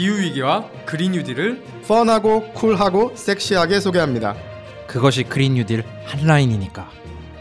[0.00, 4.34] 기후위기와 그린 뉴딜을 펀하고 쿨하고 섹시하게 소개합니다.
[4.86, 6.88] 그것이 그린 뉴딜 핫라인이니까.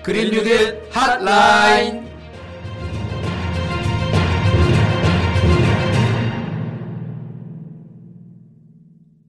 [0.04, 2.10] 그린 뉴딜 핫라인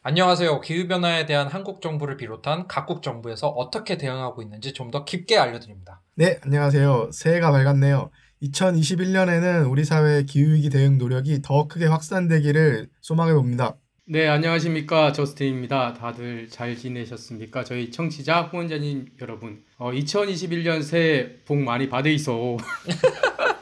[0.03, 0.61] 안녕하세요.
[0.61, 6.01] 기후변화에 대한 한국 정부를 비롯한 각국 정부에서 어떻게 대응하고 있는지 좀 더 깊게 알려드립니다.
[6.17, 7.11] 네, 안녕하세요.
[7.13, 8.11] 새해가 밝았네요.
[8.43, 13.77] 2021년에는 우리 사회의 기후위기 대응 노력이 더 크게 확산되기를 소망해 봅니다.
[14.07, 15.13] 네, 안녕하십니까.
[15.13, 15.95] 저스틴입니다.
[15.95, 17.63] 다들 잘 지내셨습니까?
[17.65, 19.63] 저희 청취자, 후원자님 여러분.
[19.77, 22.57] 어, 2021년 새해 복 많이 받으이소.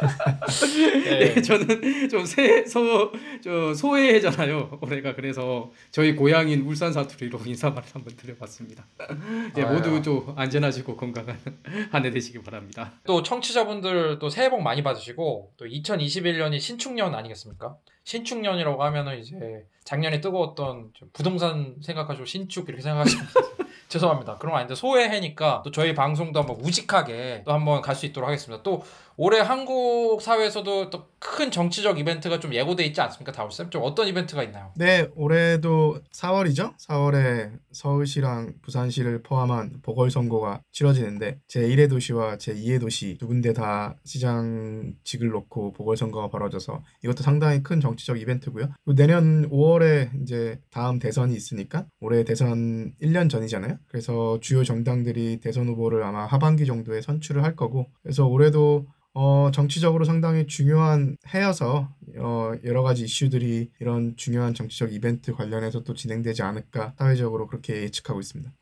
[1.04, 4.78] 네, 저는 좀 새, 소, 저 소해잖아요.
[4.80, 8.86] 올해가 그래서 저희 고향인 울산 사투리로 인사말을 한번 드려봤습니다.
[9.54, 9.74] 네, 아유.
[9.74, 11.38] 모두 좀 안전하시고 건강한
[11.92, 12.92] 한 해 되시기 바랍니다.
[13.04, 17.76] 또 청취자분들 또 새해 복 많이 받으시고 또 2021년이 신축년 아니겠습니까?
[18.04, 19.36] 신축년이라고 하면은 이제
[19.84, 23.26] 작년에 뜨거웠던 좀 부동산 생각하시고 신축 이렇게 생각하시면
[23.88, 24.38] 죄송합니다.
[24.38, 28.62] 거 아닌데 소외해니까 또 저희 방송도 한번 우직하게 또 한번 갈 수 있도록 하겠습니다.
[28.62, 28.82] 또
[29.22, 33.30] 올해 한국 사회에서도 또 큰 정치적 이벤트가 좀 예고돼 있지 않습니까?
[33.30, 34.72] 다울쌤 좀 어떤 이벤트가 있나요?
[34.74, 36.76] 네, 올해도 4월이죠?
[36.78, 45.72] 4월에 서울시랑 부산시를 포함한 보궐선거가 치러지는데 제1의 도시와 제2의 도시 두 군데 다 시장직을 놓고
[45.74, 48.70] 보궐선거가 벌어져서 이것도 상당히 큰 정치적 이벤트고요.
[48.96, 53.76] 내년 5월에 이제 다음 대선이 있으니까 올해 대선 1년 전이잖아요.
[53.88, 60.04] 그래서 주요 정당들이 대선 후보를 아마 하반기 정도에 선출을 할 거고 그래서 올해도 어, 정치적으로
[60.04, 66.94] 상당히 중요한 해여서 어, 여러 가지 이슈들이 이런 중요한 정치적 이벤트 관련해서 또 진행되지 않을까
[66.98, 68.52] 사회적으로 그렇게 예측하고 있습니다.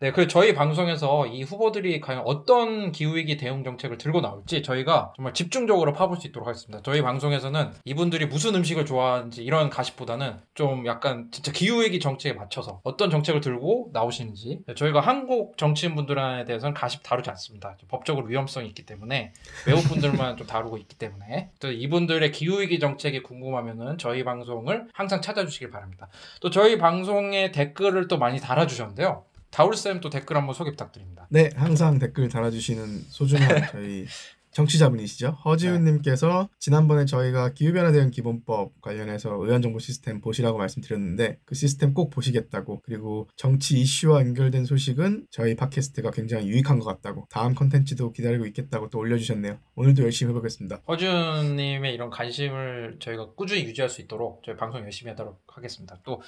[0.00, 5.34] 네, 그 저희 방송에서 이 후보들이 과연 어떤 기후위기 대응 정책을 들고 나올지 저희가 정말
[5.34, 6.82] 집중적으로 파볼 수 있도록 하겠습니다.
[6.82, 13.10] 저희 방송에서는 이분들이 무슨 음식을 좋아하는지 이런 가십보다는 좀 약간 진짜 기후위기 정책에 맞춰서 어떤
[13.10, 17.76] 정책을 들고 나오시는지 저희가 한국 정치인분들에 대해서는 가십 다루지 않습니다.
[17.78, 19.32] 좀 법적으로 위험성이 있기 때문에
[19.66, 25.70] 외국분들만 좀 다루고 있기 때문에 또 이분들의 기후위기 정책 이 궁금하면은 저희 방송을 항상 찾아주시길
[25.70, 26.08] 바랍니다.
[26.40, 29.24] 또 저희 방송에 댓글을 또 많이 달아주셨는데요.
[29.50, 31.26] 다울쌤 또 댓글 한번 소개 부탁드립니다.
[31.28, 34.06] 네, 항상 댓글 달아주시는 소중한 저희
[34.52, 35.38] 정치자분이시죠.
[35.44, 42.82] 허지훈님께서 지난번에 저희가 기후변화 대응 기본법 관련해서 의원정보 시스템 보시라고 말씀드렸는데 그 시스템 꼭 보시겠다고
[42.84, 48.90] 그리고 정치 이슈와 연결된 소식은 저희 팟캐스트가 굉장히 유익한 것 같다고 다음 컨텐츠도 기다리고 있겠다고
[48.90, 49.58] 또 올려주셨네요.
[49.74, 50.82] 오늘도 열심히 해보겠습니다.
[50.86, 55.98] 허준님의 이런 관심을 저희가 꾸준히 유지할 수 있도록 저희 방송 열심히 하도록 하겠습니다.
[56.04, 56.20] 또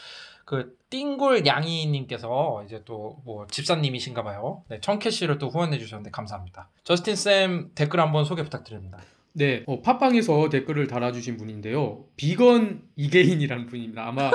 [0.45, 4.63] 그 띵골 양이님께서 이제 또 뭐 집사님이신가 봐요.
[4.69, 6.69] 네, 청캐시를 또 후원해 주셨는데 감사합니다.
[6.85, 8.99] 저스틴 쌤 댓글 한번 소개 부탁드립니다.
[9.33, 12.05] 네, 어, 팟빵에서 댓글을 달아주신 분인데요.
[12.17, 14.07] 비건 이계인이라는 분입니다.
[14.07, 14.31] 아마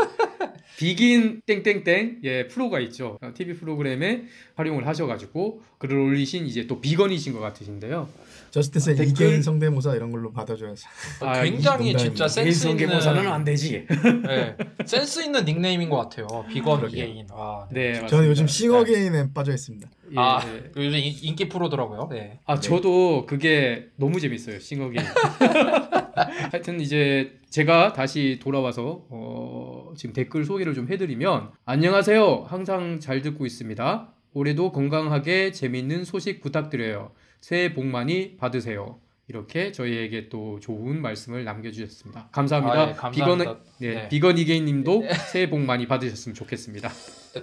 [0.84, 3.18] 비긴 땡땡땡 예 프로가 있죠.
[3.22, 4.24] 어, TV 프로그램에
[4.56, 8.08] 활용을 하셔가지고 글을 올리신 이제 또 비건이신 것 같으신데요.
[8.52, 10.86] 저스틴 쌤 댓글- 이계인 성대모사 이런 걸로 받아줘야지.
[11.20, 12.30] 아, 굉장히 이 진짜.
[12.30, 13.86] 센스 있는 개인성계모사는 안 되지.
[14.26, 16.46] 네, 센스 있는 닉네임인 것 같아요.
[16.50, 16.90] 비건.
[16.90, 17.28] 이계인.
[17.30, 18.28] 와, 네, 저는 맞습니다.
[18.30, 19.90] 요즘 싱어게인에 빠져 있습니다.
[20.12, 20.72] 예, 아 예.
[20.78, 22.08] 요즘 인- 인기 프로더라고요.
[22.10, 22.40] 네.
[22.46, 25.04] 아 저도 그게 너무 재밌어요 싱어게인
[26.52, 32.46] 하여튼 이제 제가 다시 돌아와서 어, 지금 댓글 소개를 좀 해드리면 안녕하세요.
[32.48, 34.14] 항상 잘 듣고 있습니다.
[34.34, 37.12] 올해도 건강하게 재밌는 소식 부탁드려요.
[37.42, 39.00] 새해 복 많이 받으세요.
[39.28, 42.30] 이렇게 저희에게 또 좋은 말씀을 남겨주셨습니다.
[42.32, 43.46] 감사합니다, 아, 예, 감사합니다.
[43.46, 44.10] 비건 네, 네.
[44.10, 46.90] 비건 이게인님도 새해 복 많이 받으셨으면 좋겠습니다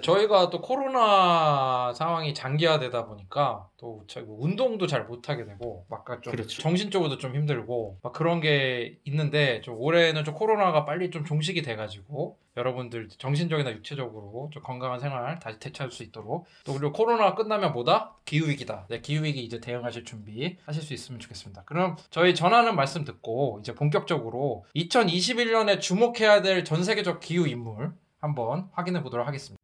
[0.03, 6.61] 저희가 또 코로나 상황이 장기화되다 보니까 또뭐 운동도 잘 못하게 되고 막좀 그렇죠.
[6.63, 12.39] 정신적으로도 좀 힘들고 막 그런 게 있는데 좀 올해는 좀 코로나가 빨리 좀 종식이 돼가지고
[12.57, 18.17] 여러분들 정신적이나 육체적으로 좀 건강한 생활 다시 되찾을 수 있도록 또 그리고 코로나가 끝나면 뭐다
[18.25, 18.87] 기후 위기다.
[18.89, 21.65] 네, 기후 위기 이제 대응하실 준비 하실 수 있으면 좋겠습니다.
[21.65, 28.69] 그럼 저희 전하는 말씀 듣고 이제 본격적으로 2021년에 주목해야 될 전 세계적 기후 인물 한번
[28.73, 29.56] 확인해 보도록 하겠습니다.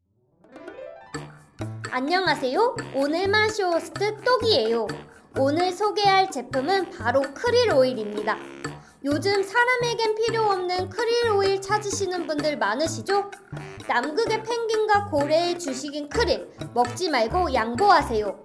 [1.95, 2.77] 안녕하세요.
[2.95, 4.87] 오늘 마쇼호스트 똑이에요.
[5.39, 8.39] 오늘 소개할 제품은 바로 크릴 오일입니다.
[9.05, 13.31] 요즘 사람에겐 필요 없는 크릴 오일 찾으시는 분들 많으시죠?
[13.87, 18.43] 남극의 펭귄과 고래의 주식인 크릴, 먹지 말고 양보하세요.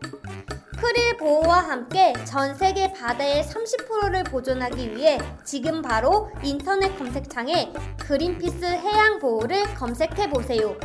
[0.81, 9.19] 크릴 보호와 함께 전 세계 바다의 30%를 보존하기 위해 지금 바로 인터넷 검색창에 그린피스 해양
[9.19, 10.77] 보호를 검색해 보세요.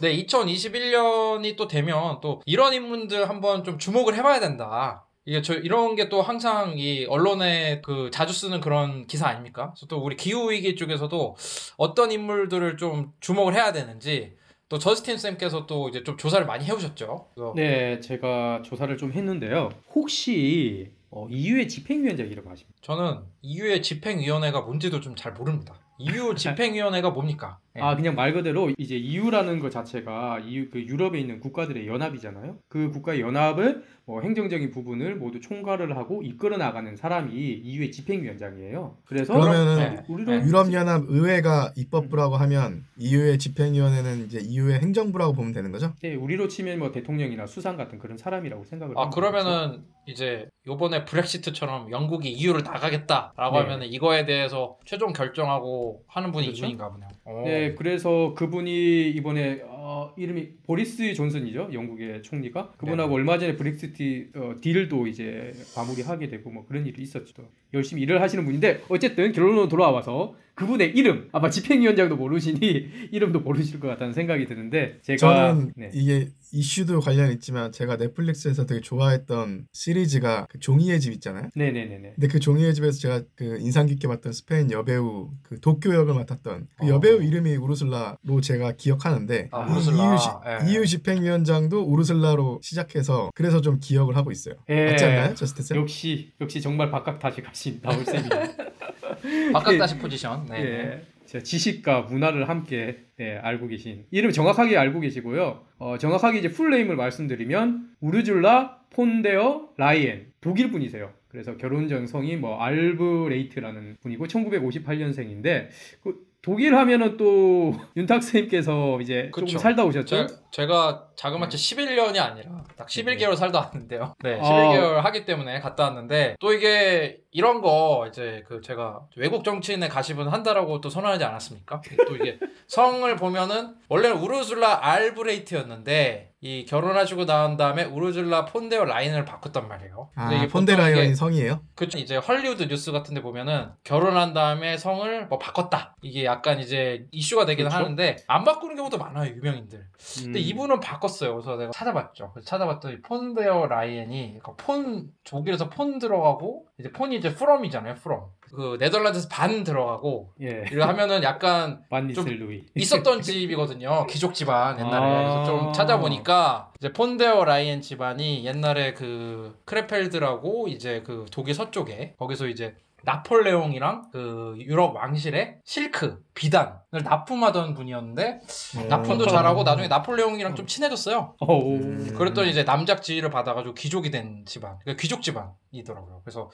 [0.00, 5.04] 네, 2021년이 또 되면 또 이런 인물들 한번 좀 주목을 해봐야 된다.
[5.24, 9.72] 이게 저 이런 게 또 항상 이 언론에 그 자주 쓰는 그런 기사 아닙니까?
[9.74, 11.36] 그래서 또 우리 기후 위기 쪽에서도
[11.76, 14.36] 어떤 인물들을 좀 주목을 해야 되는지
[14.70, 17.28] 또 저스틴 쌤께서 또 이제 좀 조사를 많이 해오셨죠.
[17.56, 19.70] 네, 제가 조사를 좀 했는데요.
[19.94, 22.78] 혹시 어, EU의 집행위원장이라고 아십니까?
[22.82, 25.74] 저는 EU의 집행위원회가 뭔지도 좀 잘 모릅니다.
[25.98, 27.58] EU 집행위원회가 뭡니까?
[27.76, 27.80] 예.
[27.80, 32.58] 아 그냥 말 그대로 이제 EU라는 것 자체가 EU 그 유럽에 있는 국가들의 연합이잖아요.
[32.68, 38.96] 그 국가의 연합을 뭐 행정적인 부분을 모두 총괄을 하고 이끌어 나가는 사람이 EU의 집행위원장이에요.
[39.04, 40.04] 그래서 그러면은 네.
[40.08, 40.46] 우리로 네.
[40.46, 45.92] 유럽 연합 의회가 입법부라고 하면 EU의 집행위원회는 이제 EU의 행정부라고 보면 되는 거죠?
[46.00, 49.20] 네, 우리로 치면 뭐 대통령이나 수상 같은 그런 사람이라고 생각을 아 하면 되겠죠.
[49.20, 53.62] 그러면은 이제 요번에 브렉시트처럼 영국이 EU를 나가겠다라고 네.
[53.62, 56.60] 하면은 이거에 대해서 최종 결정하고 하는 분이 그렇죠.
[56.60, 57.08] 이분인가 보네요.
[57.28, 57.44] 오.
[57.44, 63.14] 네, 그래서 그분이 이번에 어, 이름이 보리스 존슨이죠, 영국의 총리가 그분하고 네.
[63.16, 67.48] 얼마 전에 브렉시트 어, 딜도 이제 마무리하게 되고 뭐 그런 일이 있었죠.
[67.74, 72.58] 열심히 일을 하시는 분인데 어쨌든 결론으로 돌아와서 그분의 이름 아마 집행위원장도 모르시니
[73.12, 75.90] 이름도 모르실 것 같다는 생각이 드는데 제가 저는 네.
[75.94, 81.50] 이게 이슈도 관련 있지만 제가 넷플릭스에서 되게 좋아했던 시리즈가 그 종이의 집 있잖아요.
[81.54, 82.12] 네네네네.
[82.14, 86.66] 근데 그 종이의 집에서 제가 그 인상 깊게 봤던 스페인 여배우 그 도쿄 역을 맡았던
[86.78, 86.88] 그 어.
[86.88, 89.96] 여배우 이름이 우르슬라로 제가 기억하는데 아, 이 우르슬라.
[89.96, 90.28] EU, 지-
[90.70, 90.72] 예.
[90.72, 94.54] EU 집행위원장도 우르슬라로 시작해서 그래서 좀 기억을 하고 있어요.
[94.70, 94.86] 예.
[94.92, 95.76] 맞지 않나요, 저스틴 쌤?
[95.76, 98.28] 역시 역시 정말 박학다식하신 나올 쌤이에요.
[99.52, 100.46] 박학다식 포지션.
[100.46, 100.56] 네.
[100.60, 101.02] 예.
[101.26, 105.62] 제 지식과 문화를 함께 예, 알고 계신 이름 정확하게 알고 계시고요.
[105.78, 111.12] 어, 정확하게 이제 full name을 말씀드리면 우르줄라 폰데어 라이엔 독일 분이세요.
[111.28, 115.68] 그래서 결혼 전 성이 뭐 알브레이트라는 분이고 1958년생인데
[116.02, 119.46] 그 독일 하면은 또 윤탁 선생님께서 이제 그쵸.
[119.46, 120.26] 조금 살다 오셨죠?
[120.26, 124.14] 제, 제가 자그마치 11년이 아니라 딱 11개월 살다 왔는데요.
[124.24, 124.42] 네, 아.
[124.42, 130.28] 11개월 하기 때문에 갔다 왔는데 또 이게 이런 거 이제 그 제가 외국 정치인에 가시분
[130.28, 131.82] 한다라고 또 선언하지 않았습니까?
[132.06, 139.66] 또 이게 성을 보면은 원래는 우르줄라 알브레이트였는데 이 결혼하시고 나온 다음에 우르줄라 폰데어 라인을 바꿨단
[139.66, 140.10] 말이에요.
[140.14, 141.62] 근데 아 이게 폰데라이언이 보통 성이에요?
[141.74, 147.06] 그쵸 이제 헐리우드 뉴스 같은 데 보면은 결혼한 다음에 성을 뭐 바꿨다 이게 약간 이제
[147.10, 147.84] 이슈가 되기는 그렇죠.
[147.84, 149.84] 하는데 안 바꾸는 경우도 많아요 유명인들
[150.22, 150.44] 근데 음.
[150.44, 151.34] 이분은 바꿨어요.
[151.34, 152.30] 그래서 내가 찾아봤죠.
[152.32, 157.96] 그래서 찾아봤더니 폰데어 라이엔이 그러니까 von 독일에서 von 들어가고 이제 von이 이제 from이잖아요.
[157.96, 158.20] from.
[158.54, 160.64] 그 네덜란드에서 van 들어가고 예.
[160.72, 162.64] 이거 하면은 약간 반 니스텔루이.
[162.74, 164.06] 있었던 집이거든요.
[164.10, 165.06] 귀족 집안 옛날에.
[165.06, 165.18] 아.
[165.18, 172.48] 그래서 좀 찾아보니까 이제 폰데어 라이엔 집안이 옛날에 그 크레펠드라고 이제 그 독일 서쪽에 거기서
[172.48, 172.74] 이제
[173.04, 176.74] 나폴레옹이랑 그 유럽 왕실의 실크 비단을
[177.04, 178.40] 납품하던 분이었는데
[178.88, 179.28] 납품도 어.
[179.28, 181.34] 잘하고 나중에 나폴레옹이랑 좀 친해졌어요.
[181.38, 181.74] 어, 오.
[181.76, 182.14] 음.
[182.16, 186.22] 그랬더니 이제 남작 지위를 받아가지고 귀족이 된 집안, 그러니까 귀족 집안이더라고요.
[186.24, 186.50] 그래서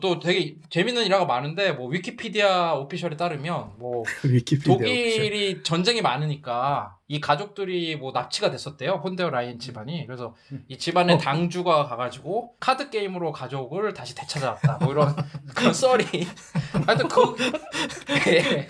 [0.00, 4.88] 또 되게 재밌는 일화가 많은데 뭐 위키피디아 오피셜에 따르면 뭐 위키피디아 오피셜.
[4.88, 9.02] 독일이 전쟁이 많으니까 이 가족들이 뭐 납치가 됐었대요.
[9.04, 10.06] 혼데어 라이엔 집안이.
[10.06, 10.34] 그래서
[10.68, 14.78] 이 집안의 당주가 가가지고 카드 게임으로 가족을 다시 되찾아왔다.
[14.80, 15.14] 뭐 이런
[15.54, 16.04] 그런 썰이.
[16.86, 17.36] 하여튼 그
[18.28, 18.66] 예.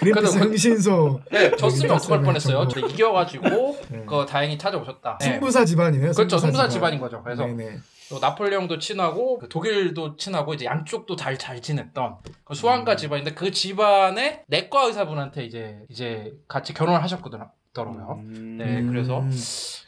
[0.00, 2.68] 그린피스 그래도 그- 흥신소 네, 졌으면 어떡할 네, 뻔했어요.
[2.68, 4.04] 근데 이겨가지고 네.
[4.06, 5.16] 그 다행히 찾아오셨다.
[5.22, 5.24] 네.
[5.24, 6.12] 승부사 집안이네요.
[6.12, 6.36] 그렇죠.
[6.36, 7.22] 승부사 승부사 집안인 거죠.
[7.22, 7.78] 그래서 네네.
[8.08, 12.96] 또 나폴레옹도 친하고 그 독일도 친하고 이제 양쪽도 잘 잘 지냈던 그 수왕가 음.
[12.96, 17.50] 집안인데 그 집안의 내과 의사분한테 이제 이제 같이 결혼을 하셨거든요.
[17.76, 18.22] 더라고요.
[18.24, 18.56] 음.
[18.58, 19.22] 네, 그래서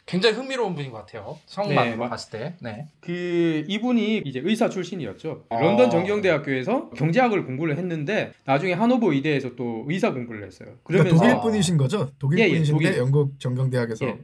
[0.07, 1.39] 굉장히 흥미로운 분인 것 같아요.
[1.47, 2.55] 성만으로 네, 뭐- 봤을 때.
[2.61, 2.87] 네.
[3.01, 5.45] 그 이분이 이제 의사 출신이었죠.
[5.51, 5.61] 아.
[5.61, 10.71] 런던 정경대학교에서 경제학을 공부를 했는데 나중에 하노버 의대에서 또 의사 공부를 했어요.
[10.85, 12.11] 그러니까 그러면서 독일 분이신 거죠?
[12.19, 12.99] 독일 예, 예, 분이신데 독일.
[12.99, 14.09] 영국 정경대학에서 예.
[14.11, 14.17] 예.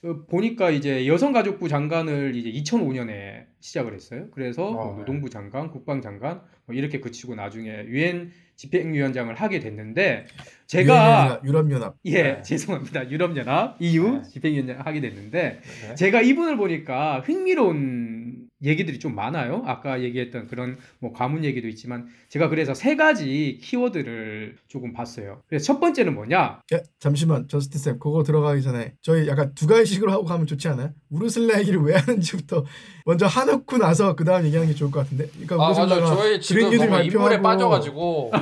[0.00, 4.26] 그 보니까 이제 여성가족부 장관을 이제 2005년에 시작을 했어요.
[4.32, 10.26] 그래서 뭐 어, 노동부 장관, 국방장관 뭐 이렇게 그치고 나중에 유엔 집행위원장을 하게 됐는데
[10.66, 12.42] 제가 유럽연합 예 네.
[12.42, 14.22] 죄송합니다 유럽연합 EU 네.
[14.30, 15.94] 집행위원장 하게 됐는데 네.
[15.94, 19.62] 제가 이분을 보니까 흥미로운 얘기들이 좀 많아요.
[19.66, 25.42] 아까 얘기했던 그런 뭐 가문 얘기도 있지만 제가 그래서 세 가지 키워드를 조금 봤어요.
[25.46, 26.60] 그래서 첫 번째는 뭐냐?
[26.72, 30.92] 예, 잠시만 저스틴 쌤 그거 들어가기 전에 저희 약간 두 가지식으로 하고 가면 좋지 않아요?
[31.10, 32.64] 우르슬라 얘기를 왜 하는지부터
[33.06, 35.86] 먼저 하놓고 나서 그 다음 얘기하는 게 좋을 것 같은데 그러니까 아, 맞아.
[35.86, 38.32] 저희 지금 너무 인물에 빠져가지고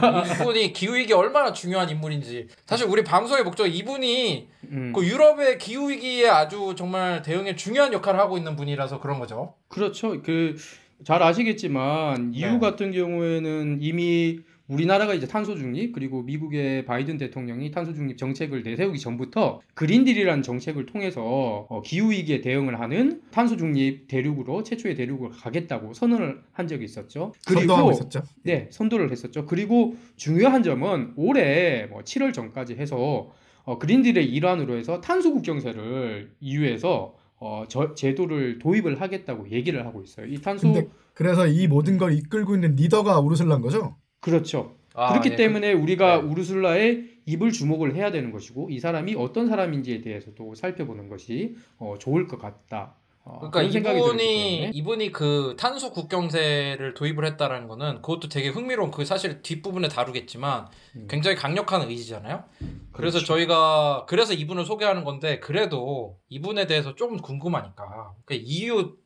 [0.40, 5.90] 이분이 기후 위기 얼마나 중요한 인물인지 사실 우리 방송의 목적 이분이 음, 그 유럽의 기후
[5.90, 9.54] 위기에 아주 정말 대응에 중요한 역할을 하고 있는 분이라서 그런 거죠.
[9.68, 10.11] 그렇죠.
[10.20, 10.56] 그
[11.04, 12.58] 잘 아시겠지만 EU 네.
[12.58, 18.98] 같은 경우에는 이미 우리나라가 이제 탄소 중립 그리고 미국의 바이든 대통령이 탄소 중립 정책을 내세우기
[18.98, 25.92] 전부터 그린딜이라는 정책을 통해서 어, 기후 위기에 대응을 하는 탄소 중립 대륙으로 최초의 대륙으로 가겠다고
[25.92, 27.34] 선언을 한 적이 있었죠.
[27.40, 28.22] 선도하고 있었죠.
[28.44, 29.44] 네, 선도를 했었죠.
[29.46, 33.30] 그리고 중요한 점은 올해 뭐 7월 전까지 해서
[33.64, 40.26] 어, 그린딜의 일환으로 해서 탄소 국경세를 EU에서 어, 저, 제도를 도입을 하겠다고 얘기를 하고 있어요.
[40.26, 40.72] 이 탄소
[41.12, 43.96] 그래서 이 모든 걸 이끌고 있는 리더가 우르슬란 거죠.
[44.20, 44.76] 그렇죠.
[44.94, 46.28] 아, 그렇기 예, 때문에 우리가 네.
[46.28, 52.28] 우르슬라의 입을 주목을 해야 되는 것이고 이 사람이 어떤 사람인지에 대해서도 살펴보는 것이 어, 좋을
[52.28, 52.94] 것 같다.
[53.24, 54.70] 어, 그러니까 이분이.
[54.74, 61.06] 이분이 그 탄소 국경세를 도입을 했다라는 거는 그것도 되게 흥미로운 그 사실 뒷부분에 다루겠지만 음.
[61.08, 62.44] 굉장히 강력한 의지잖아요.
[62.92, 63.26] 그래서 그렇죠.
[63.26, 68.96] 저희가 그래서 이분을 소개하는 건데 그래도 이분에 대해서 조금 궁금하니까 그 EU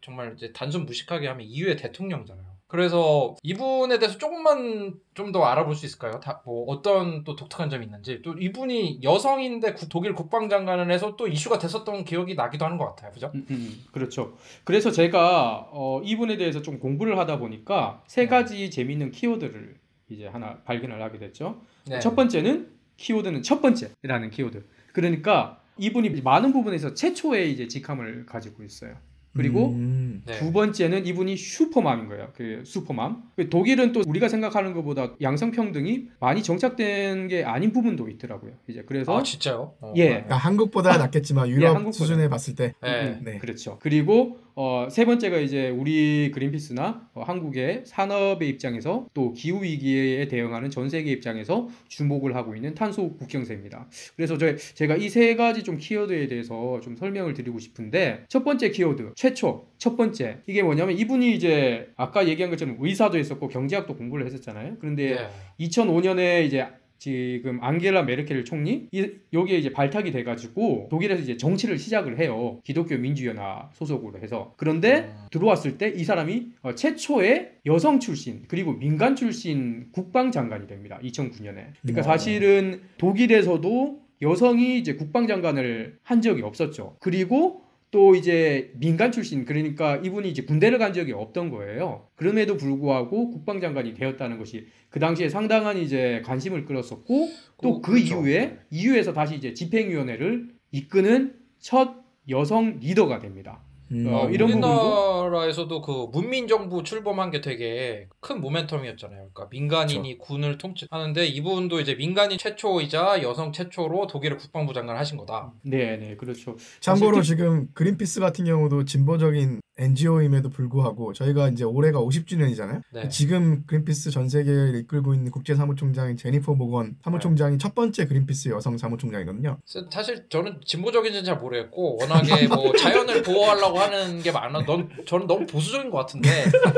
[0.00, 2.55] 정말 이제 단순 무식하게 하면 EU의 대통령이잖아요.
[2.76, 6.20] 그래서 이분에 대해서 조금만 좀 더 알아볼 수 있을까요?
[6.20, 11.26] 다, 뭐 어떤 또 독특한 점이 있는지 또 이분이 여성인데 국- 독일 국방장관을 해서 또
[11.26, 13.32] 이슈가 됐었던 기억이 나기도 하는 것 같아요, 그죠?
[13.34, 14.36] 음, 음, 그렇죠.
[14.64, 18.28] 그래서 제가 어, 이분에 대해서 좀 공부를 하다 보니까 세 네.
[18.28, 19.76] 가지 재미있는 키워드를
[20.10, 21.60] 이제 하나 발견을 하게 됐죠.
[21.88, 21.98] 네.
[21.98, 22.68] 첫 번째는
[22.98, 24.64] 키워드는 첫 번째라는 키워드.
[24.92, 28.94] 그러니까 이분이 많은 부분에서 최초의 이제 직함을 가지고 있어요.
[29.36, 30.22] 그리고 음.
[30.26, 30.34] 네.
[30.38, 32.28] 두 번째는 이분이 슈퍼맘인 거예요.
[32.34, 33.22] 그 슈퍼맘.
[33.36, 38.52] 그 독일은 또 우리가 생각하는 것보다 양성 평등이 많이 정착된 게 아닌 부분도 있더라고요.
[38.68, 39.74] 이제 그래서 아 진짜요?
[39.80, 40.02] 어, 예.
[40.04, 40.10] 네.
[40.10, 41.96] 그러니까 한국보다 낫겠지만 유럽 한국보다.
[41.96, 43.02] 수준에 봤을 때 네.
[43.18, 43.38] 음, 네.
[43.38, 43.78] 그렇죠.
[43.80, 50.70] 그리고 어, 세 번째가 이제 우리 그린피스나 어, 한국의 산업의 입장에서 또 기후 위기에 대응하는
[50.70, 53.86] 전 세계 입장에서 주목을 하고 있는 탄소 국경세입니다.
[54.16, 58.70] 그래서 저, 제가 이 세 가지 좀 키워드에 대해서 좀 설명을 드리고 싶은데 첫 번째
[58.70, 64.24] 키워드 최초 첫 번째 이게 뭐냐면 이분이 이제 아까 얘기한 것처럼 의사도 했었고 경제학도 공부를
[64.26, 64.76] 했었잖아요.
[64.78, 65.16] 그런데
[65.58, 65.66] 네.
[65.66, 66.66] 2005년에 이제
[66.98, 72.96] 지금 앙겔라 메르켈 총리 이, 여기에 이제 발탁이 돼가지고 독일에서 이제 정치를 시작을 해요 기독교
[72.96, 75.26] 민주연합 소속으로 해서 그런데 음.
[75.30, 82.00] 들어왔을 때 이 사람이 어, 최초의 여성 출신 그리고 민간 출신 국방장관이 됩니다 2009년에 그러니까
[82.00, 82.02] 음.
[82.02, 90.28] 사실은 독일에서도 여성이 이제 국방장관을 한 적이 없었죠 그리고 또 이제 민간 출신 그러니까 이분이
[90.28, 92.08] 이제 군대를 간 적이 없던 거예요.
[92.16, 97.28] 그럼에도 불구하고 국방장관이 되었다는 것이 그 당시에 상당한 이제 관심을 끌었었고
[97.62, 98.16] 또그 그렇죠.
[98.16, 101.94] 이후에 이후에서 다시 이제 집행위원회를 이끄는 첫
[102.28, 103.62] 여성 리더가 됩니다.
[103.92, 104.06] 음.
[104.08, 108.98] 어, 이런 우리나라에서도 그 문민정부 출범한 게 되게 큰 모멘텀이었잖아요.
[108.98, 115.52] 그러니까 민간인이 군을 통치하는데 이분도 이제 민간인 최초이자 여성 최초로 독일의 국방부 장관을 하신 거다.
[115.62, 116.56] 네, 네, 그렇죠.
[116.80, 122.82] 참고로 사실 지금 그린피스 같은 경우도 진보적인 NGO임에도 불구하고 저희가 이제 올해가 50주년이잖아요.
[122.92, 123.08] 네.
[123.08, 128.78] 지금 그린피스 전 세계를 이끌고 있는 국제 사무총장인 제니퍼 모건 사무총장이 첫 번째 그린피스 여성
[128.78, 129.58] 사무총장이거든요.
[129.90, 134.64] 사실 저는 진보적인지는 잘 모르겠고 워낙에 뭐 자연을 보호하려고 하는 게 많아.
[134.64, 136.28] 넌 저는 너무 보수적인 것 같은데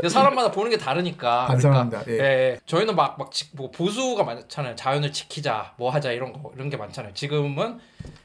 [0.09, 1.47] 사람마다 보는 게 다르니까.
[1.47, 2.03] 반성합니다.
[2.03, 2.29] 그러니까, 예.
[2.29, 4.77] 예, 저희는 막막 뭐 보수가 많잖아요.
[4.77, 7.15] 자연을 지키자, 뭐 하자 이런 거 이런 게 많잖아요.
[7.15, 7.79] 지금은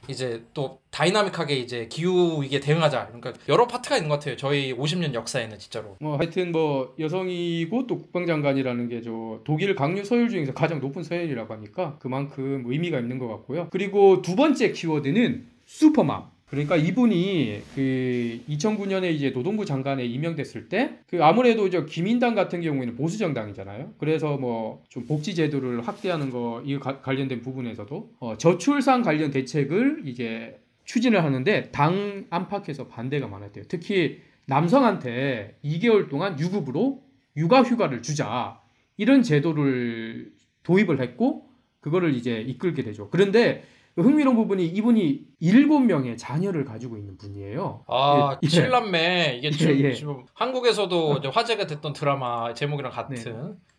[0.08, 3.06] 이제 또 dynamic하게 이제 기후 위기에 대응하자.
[3.06, 4.36] 그러니까 여러 파트가 있는 것 같아요.
[4.36, 5.96] 저희 50년 역사에는 진짜로.
[6.00, 11.52] 뭐 하여튼 뭐 여성이고 또 국방장관이라는 게 저 독일 각료 서열 중에서 가장 높은 서열이라고
[11.54, 13.68] 하니까 그만큼 의미가 있는 것 같고요.
[13.70, 16.33] 그리고 두 번째 키워드는 super mom.
[16.54, 22.94] 그러니까 이분이 그 2009년에 이제 노동부 장관에 임명됐을 때 그 아무래도 저 기민당 같은 경우에는
[22.96, 23.94] 보수 정당이잖아요.
[23.98, 30.60] 그래서 뭐 좀 복지 제도를 확대하는 거 이 관련된 부분에서도 어, 저출산 관련 대책을 이제
[30.84, 33.64] 추진을 하는데 당 안팎에서 반대가 많았대요.
[33.68, 37.02] 특히 남성한테 2개월 동안 유급으로
[37.36, 38.60] 육아 휴가를 주자
[38.96, 40.32] 이런 제도를
[40.62, 41.48] 도입을 했고
[41.80, 43.08] 그거를 이제 이끌게 되죠.
[43.10, 47.84] 그런데 그 흥미로운 부분이 이분이 일곱 명의 자녀를 가지고 있는 분이에요.
[47.86, 48.48] 아, 예, 예.
[48.48, 49.92] 칠남매 이게 지금, 예, 예.
[49.92, 53.16] 지금 한국에서도 이제 화제가 됐던 드라마 제목이랑 같은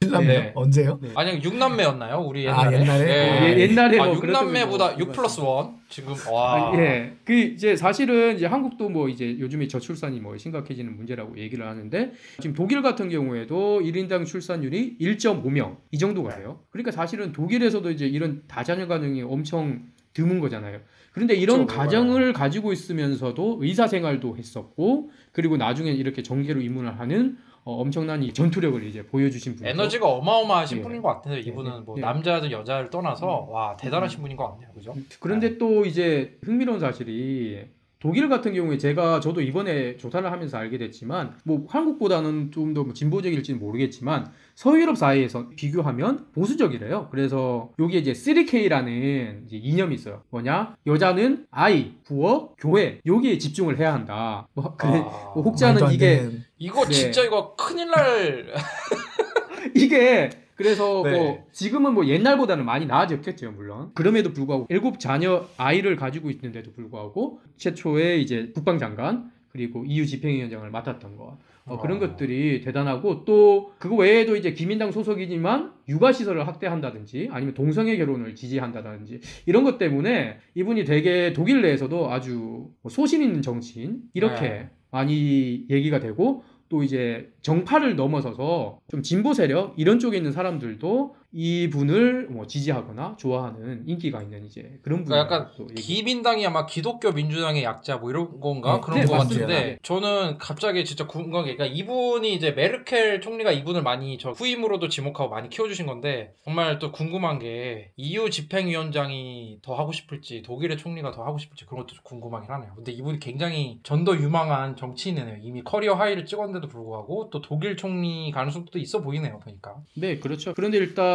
[0.04, 0.40] 신남매요?
[0.40, 0.52] 네.
[0.54, 1.00] 언제요?
[1.16, 2.24] 아니 6남매였나요?
[2.28, 2.82] 우리 아, 옛날에.
[2.82, 3.58] 옛날에?
[3.58, 5.48] 예, 옛날에 아, 뭐 그랬던 6남매보다 거6 플러스 1
[5.90, 6.72] 지금 와.
[6.72, 7.14] 아, 예.
[7.26, 12.56] 그 이제 사실은 이제 한국도 뭐 이제 요즘에 저출산이 뭐 심각해지는 문제라고 얘기를 하는데 지금
[12.56, 16.60] 독일 같은 경우에도 1인당 출산율이 1.5명 이 정도가 돼요.
[16.70, 20.80] 그러니까 사실은 독일에서도 이제 이런 다자녀 가정이 엄청 드문 거잖아요.
[21.12, 21.78] 그런데 이런 그렇죠.
[21.78, 28.32] 가정을 가지고 있으면서도 의사 생활도 했었고 그리고 나중에 이렇게 정계로 입문을 하는 어, 엄청난 이
[28.32, 29.70] 전투력을 이제 보여주신 분이죠.
[29.70, 30.82] 에너지가 어마어마하신 예.
[30.82, 31.38] 분인 것 같아요.
[31.38, 32.02] 이분은 뭐 예.
[32.02, 34.70] 남자든 여자를 떠나서 와 대단하신 분인 것 같네요.
[34.74, 34.94] 그죠?
[35.20, 37.66] 그런데 또 이제 흥미로운 사실이
[38.06, 43.60] 독일 같은 경우에 제가 저도 이번에 조사를 하면서 알게 됐지만 뭐 한국보다는 좀 더 진보적일지는
[43.60, 47.08] 모르겠지만 서유럽 사회에서 비교하면 보수적이래요.
[47.10, 50.22] 그래서 여기에 이제 3K라는 이제 이념이 있어요.
[50.30, 50.76] 뭐냐?
[50.86, 54.48] 여자는 아이, 부엌, 교회 여기에 집중을 해야 한다.
[54.54, 56.92] 뭐 그래 아, 뭐 혹자는 이게 되는 이거 네.
[56.92, 58.54] 진짜 이거 큰일 날
[59.74, 61.12] 이게 그래서 네.
[61.12, 67.40] 뭐 지금은 뭐 옛날보다는 많이 나아졌겠죠 물론 그럼에도 불구하고 일곱 자녀 아이를 가지고 있는데도 불구하고
[67.58, 72.00] 최초의 이제 국방장관 그리고 EU 집행위원장을 맡았던 거 어, 그런 아.
[72.02, 79.22] 것들이 대단하고 또 그거 외에도 이제 기민당 소속이지만 육아 시설을 확대한다든지 아니면 동성애 결혼을 지지한다든지
[79.46, 84.70] 이런 것 때문에 이분이 되게 독일 내에서도 아주 뭐 소신 있는 정치인 이렇게 네.
[84.92, 91.70] 많이 얘기가 되고 또 이제 정파를 넘어서서 좀 진보 세력 이런 쪽에 있는 사람들도 이
[91.70, 95.10] 분을 뭐 지지하거나 좋아하는 인기가 있는 이제 그런 분.
[95.10, 99.48] 그러니까 약간 기민당이 아마 기독교 민주당의 약자 뭐 이런 건가 네, 그런 네, 것 맞습니다.
[99.48, 99.80] 같은데 네.
[99.84, 105.30] 저는 갑자기 진짜 궁금한 게 그러니까 이분이 이제 메르켈 총리가 이분을 많이 저 후임으로도 지목하고
[105.30, 111.26] 많이 키워주신 건데 정말 또 궁금한 게 EU 집행위원장이 더 하고 싶을지 독일의 총리가 더
[111.26, 112.72] 하고 싶을지 그런 것도 좀 궁금하긴 하네요.
[112.76, 115.38] 근데 이분이 굉장히 전도 유망한 정치인이네요.
[115.42, 119.40] 이미 커리어 하이를 찍었는데도 불구하고 또 독일 총리 가능성도 있어 보이네요.
[119.40, 119.76] 보니까.
[119.96, 120.54] 네, 그렇죠.
[120.54, 121.15] 그런데 일단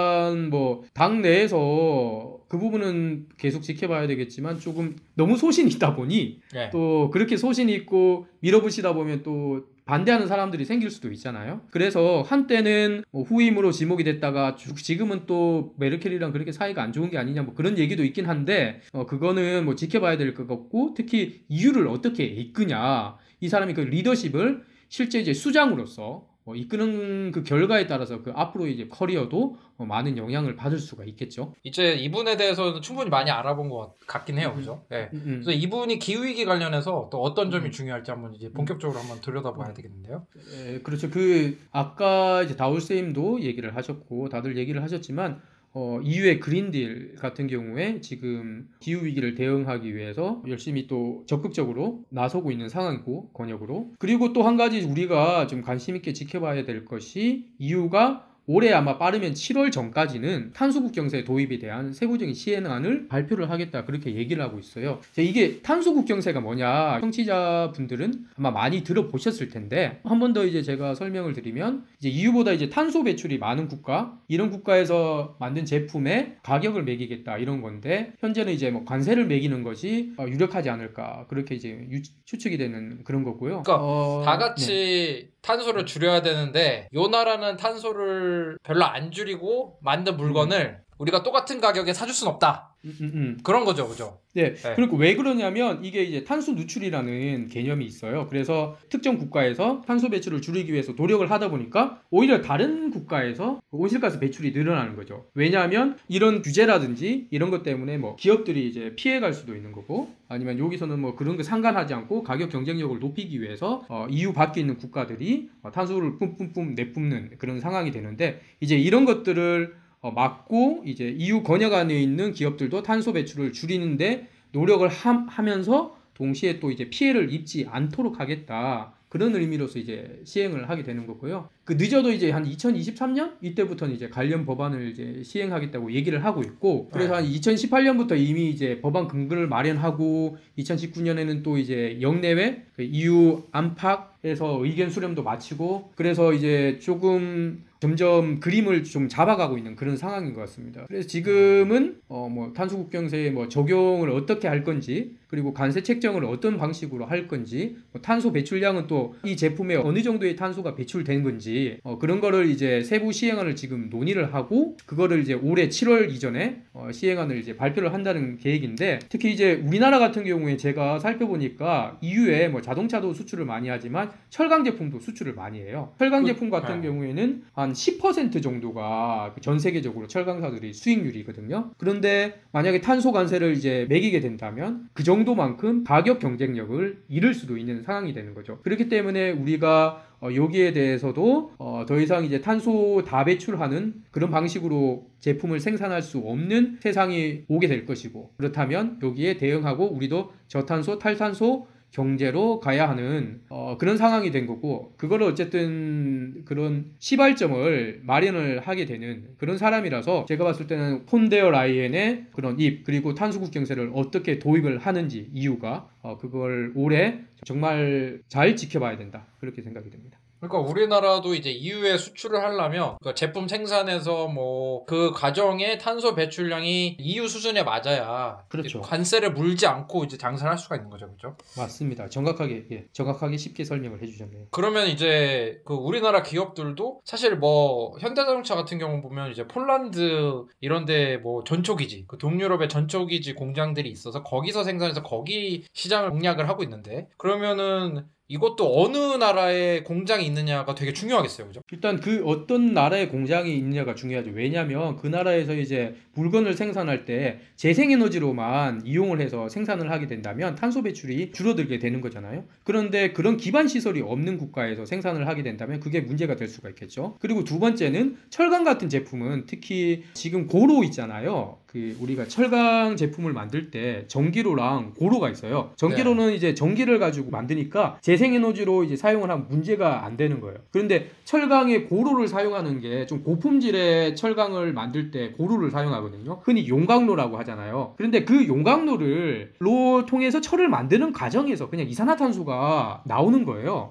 [0.50, 6.71] 뭐 당 내에서 그 부분은 계속 지켜봐야 되겠지만 조금 너무 소신이 있다 보니 네.
[6.71, 11.62] 또 그렇게 소신이 있고 밀어붙이다 보면 또 반대하는 사람들이 생길 수도 있잖아요.
[11.71, 17.19] 그래서 한때는 뭐 후임으로 지목이 됐다가 주- 지금은 또 메르켈이랑 그렇게 사이가 안 좋은 게
[17.19, 21.88] 아니냐 뭐 그런 얘기도 있긴 한데 어, 그거는 뭐 지켜봐야 될 것 같고 특히 이유를
[21.88, 28.33] 어떻게 이끄냐 이 사람이 그 리더십을 실제 이제 수장으로서 어, 이끄는 그 결과에 따라서 그
[28.35, 31.54] 앞으로 이제 커리어도 어, 많은 영향을 받을 수가 있겠죠.
[31.62, 34.52] 이제 이분에 대해서도 충분히 많이 알아본 것 같긴 해요.
[34.54, 34.85] 그죠?
[34.88, 35.11] 네.
[35.12, 35.40] 음, 음.
[35.42, 37.71] 그래서 이분이 기후 위기 관련해서 또 어떤 점이 음.
[37.71, 40.26] 중요할지 한번 이제 본격적으로 한번 들여다봐야 되겠는데요.
[40.54, 41.09] 에, 그렇죠.
[41.11, 45.40] 그 아까 이제 다울 쌤도 얘기를 하셨고 다들 얘기를 하셨지만
[45.73, 52.69] 어, EU의 그린딜 같은 경우에 지금 기후 위기를 대응하기 위해서 열심히 또 적극적으로 나서고 있는
[52.69, 53.93] 상황이고 권역으로.
[53.99, 59.33] 그리고 또 한 가지 우리가 좀 관심 있게 지켜봐야 될 것이 EU가 올해 아마 빠르면
[59.35, 65.01] 7월 전까지는 탄소국 경세 도입에 대한 세부적인 시행안을 발표를 하겠다 그렇게 얘기를 하고 있어요.
[65.16, 71.33] 이게 탄소국 경세가 뭐냐 청취자분들은 아마 많이 들어보셨을 텐데 한 번 더 이제 제가 설명을
[71.33, 77.61] 드리면 이제 EU보다 이제 탄소 배출이 많은 국가 이런 국가에서 만든 제품에 가격을 매기겠다 이런
[77.62, 83.03] 건데 현재는 이제 뭐 관세를 매기는 것이 어, 유력하지 않을까 그렇게 이제 유- 추측이 되는
[83.05, 83.62] 그런 거고요.
[83.62, 84.38] 그러니까 어, 다 네.
[84.38, 91.95] 같이 탄소를 줄여야 되는데 요 나라는 탄소를 별로 안 줄이고 만든 물건을 우리가 똑같은 가격에
[91.95, 92.75] 사줄 순 없다.
[92.85, 93.39] 음, 음, 음.
[93.43, 94.21] 그런 거죠, 그죠?
[94.35, 94.55] 네.
[94.55, 94.75] 네.
[94.77, 98.27] 그리고 왜 그러냐면 이게 이제 탄소 누출이라는 개념이 있어요.
[98.29, 104.53] 그래서 특정 국가에서 탄소 배출을 줄이기 위해서 노력을 하다 보니까 오히려 다른 국가에서 온실가스 배출이
[104.53, 105.27] 늘어나는 거죠.
[105.35, 111.01] 왜냐하면 이런 규제라든지 이런 것 때문에 뭐 기업들이 이제 피해갈 수도 있는 거고 아니면 여기서는
[111.01, 115.71] 뭐 그런 거 상관하지 않고 가격 경쟁력을 높이기 위해서 어, EU 밖에 있는 국가들이 어,
[115.71, 119.80] 탄소를 뿜뿜뿜 내뿜는 그런 상황이 되는데 이제 이런 것들을 어,
[120.11, 126.71] 막고 이제 EU 권역 안에 있는 기업들도 탄소 배출을 줄이는데 노력을 함- 하면서 동시에 또
[126.71, 128.95] 이제 피해를 입지 않도록 하겠다.
[129.11, 131.49] 그런 의미로서 이제 시행을 하게 되는 거고요.
[131.65, 137.17] 그 늦어도 이제 한 2023년 이때부터는 이제 관련 법안을 이제 시행하겠다고 얘기를 하고 있고 그래서
[137.17, 144.91] 한 2018년부터 이미 이제 법안 근거를 마련하고 2019년에는 또 이제 영내외 그 EU 안팎에서 의견
[144.91, 150.85] 수렴도 마치고 그래서 이제 조금 점점 그림을 좀 잡아가고 있는 그런 상황인 것 같습니다.
[150.87, 156.59] 그래서 지금은 어 뭐 탄소 국경세 뭐 적용을 어떻게 할 건지 그리고 관세 책정을 어떤
[156.59, 161.99] 방식으로 할 건지 뭐 탄소 배출량은 또 이 제품에 어느 정도의 탄소가 배출된 건지 어
[161.99, 167.38] 그런 거를 이제 세부 시행안을 지금 논의를 하고 그거를 이제 올해 7월 이전에 어 시행안을
[167.38, 173.45] 이제 발표를 한다는 계획인데 특히 이제 우리나라 같은 경우에 제가 살펴보니까 EU에 뭐 자동차도 수출을
[173.45, 175.93] 많이 하지만 철강 제품도 수출을 많이 해요.
[175.99, 176.88] 철강 그- 제품 같은 네.
[176.88, 181.73] 경우에는 한 10% 정도가 전 세계적으로 철강사들이 수익률이거든요.
[181.79, 187.83] 그런데 만약에 탄소 관세를 이제 매기게 된다면 그 정도 만큼 가격 경쟁력을 잃을 수도 있는
[187.83, 188.59] 상황이 되는 거죠.
[188.62, 195.06] 그렇기 때문에 우리가 어, 여기에 대해서도 어, 더 이상 이제 탄소 다 배출하는 그런 방식으로
[195.20, 202.61] 제품을 생산할 수 없는 세상이 오게 될 것이고 그렇다면 여기에 대응하고 우리도 저탄소, 탈탄소 경제로
[202.61, 209.59] 가야 하는 어, 그런 상황이 된 거고 그거를 어쨌든 그런 시발점을 마련을 하게 되는 그런
[209.59, 215.88] 사람이라서 제가 봤을 때는 폰데어 라이엔의 그런 입 그리고 탄소국 경세를 어떻게 도입을 하는지 이유가
[216.03, 220.19] 어, 그걸 올해 정말 잘 지켜봐야 된다 그렇게 생각이 됩니다.
[220.40, 227.29] 그러니까 우리나라도 이제 EU에 수출을 하려면 그 제품 생산에서 뭐 그 과정의 탄소 배출량이 EU
[227.29, 228.81] 수준에 맞아야 그렇죠.
[228.81, 231.37] 관세를 물지 않고 이제 장사를 할 수가 있는 거죠, 그렇죠?
[231.57, 232.09] 맞습니다.
[232.09, 234.46] 정확하게 예, 정확하게 쉽게 설명을 해주셨네요.
[234.50, 241.44] 그러면 이제 그 우리나라 기업들도 사실 뭐 현대자동차 같은 경우 보면 이제 폴란드 이런데 뭐
[241.44, 248.81] 전초기지 그 동유럽의 전초기지 공장들이 있어서 거기서 생산해서 거기 시장을 공략을 하고 있는데 그러면은 이것도
[248.81, 251.61] 어느 나라에 공장이 있느냐가 되게 중요하겠어요, 그죠?
[251.73, 254.31] 일단 그 어떤 나라에 공장이 있느냐가 중요하죠.
[254.33, 261.33] 왜냐하면 그 나라에서 이제 물건을 생산할 때 재생에너지로만 이용을 해서 생산을 하게 된다면 탄소 배출이
[261.33, 262.45] 줄어들게 되는 거잖아요.
[262.62, 267.16] 그런데 그런 기반 시설이 없는 국가에서 생산을 하게 된다면 그게 문제가 될 수가 있겠죠.
[267.21, 271.59] 그리고 두 번째는 철강 같은 제품은 특히 지금 고로 있잖아요.
[271.70, 275.70] 그 우리가 철강 제품을 만들 때 전기로랑 고로가 있어요.
[275.76, 280.56] 전기로는 이제 전기를 가지고 만드니까 재생에너지로 이제 사용을 하면 문제가 안 되는 거예요.
[280.72, 286.40] 그런데 철강에 고로를 사용하는 게 좀 고품질의 철강을 만들 때 고로를 사용하거든요.
[286.44, 287.94] 흔히 용광로라고 하잖아요.
[287.96, 293.90] 그런데 그 용광로를 로 통해서 철을 만드는 과정에서 그냥 이산화탄소가 나오는 거예요.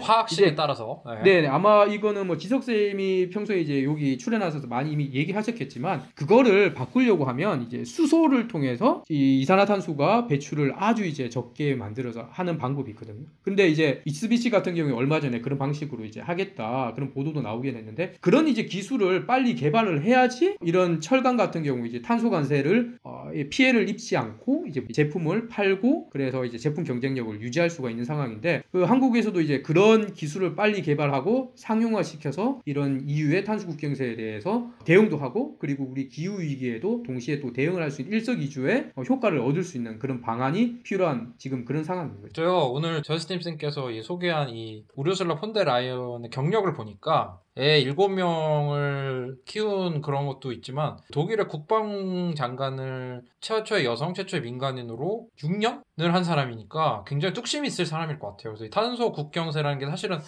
[0.00, 1.40] 그 화학식에 이제- 따라서 네.
[1.42, 7.19] 네, 아마 이거는 뭐 지석 쌤이 평소에 이제 여기 출연하셔서 많이 이미 얘기하셨겠지만 그거를 바꾸려고
[7.24, 13.26] 하면 이제 수소를 통해서 이 이산화탄소가 배출을 아주 이제 적게 만들어서 하는 방법이 있거든요.
[13.42, 18.14] 근데 이제 이츠비시 같은 경우에 얼마 전에 그런 방식으로 이제 하겠다 그런 보도도 나오긴 했는데
[18.20, 23.48] 그런 이제 기술을 빨리 개발을 해야지 이런 철강 같은 경우 이제 탄소 관세를 어, 이
[23.48, 28.82] 피해를 입지 않고 이제 제품을 팔고 그래서 이제 제품 경쟁력을 유지할 수가 있는 상황인데 그
[28.82, 35.58] 한국에서도 이제 그런 기술을 빨리 개발하고 상용화 시켜서 이런 EU의 탄소 국경세에 대해서 대응도 하고
[35.58, 39.76] 그리고 우리 기후 위기에도 동시에 또 대응을 할 수 있는 일석이조의 어, 효과를 얻을 수
[39.76, 42.28] 있는 그런 방안이 필요한 지금 그런 거죠.
[42.32, 50.00] 저요 오늘 저스틴 쌤께서 이 소개한 이 우르슬라 폰데 라이언의 경력을 보니까 애 7명을 키운
[50.02, 57.66] 그런 것도 있지만 독일의 국방장관을 최초의 여성 최초의 민간 인으로 6년을 한 사람이니까 굉장히 뚝심이
[57.66, 58.52] 있을 사람일 것 같아요.
[58.52, 60.20] 그래서 이 탄소 국경세라는 게 사실은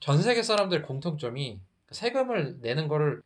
[0.00, 3.22] 전 세계 사람들의 공통점이 세금을 내는 거를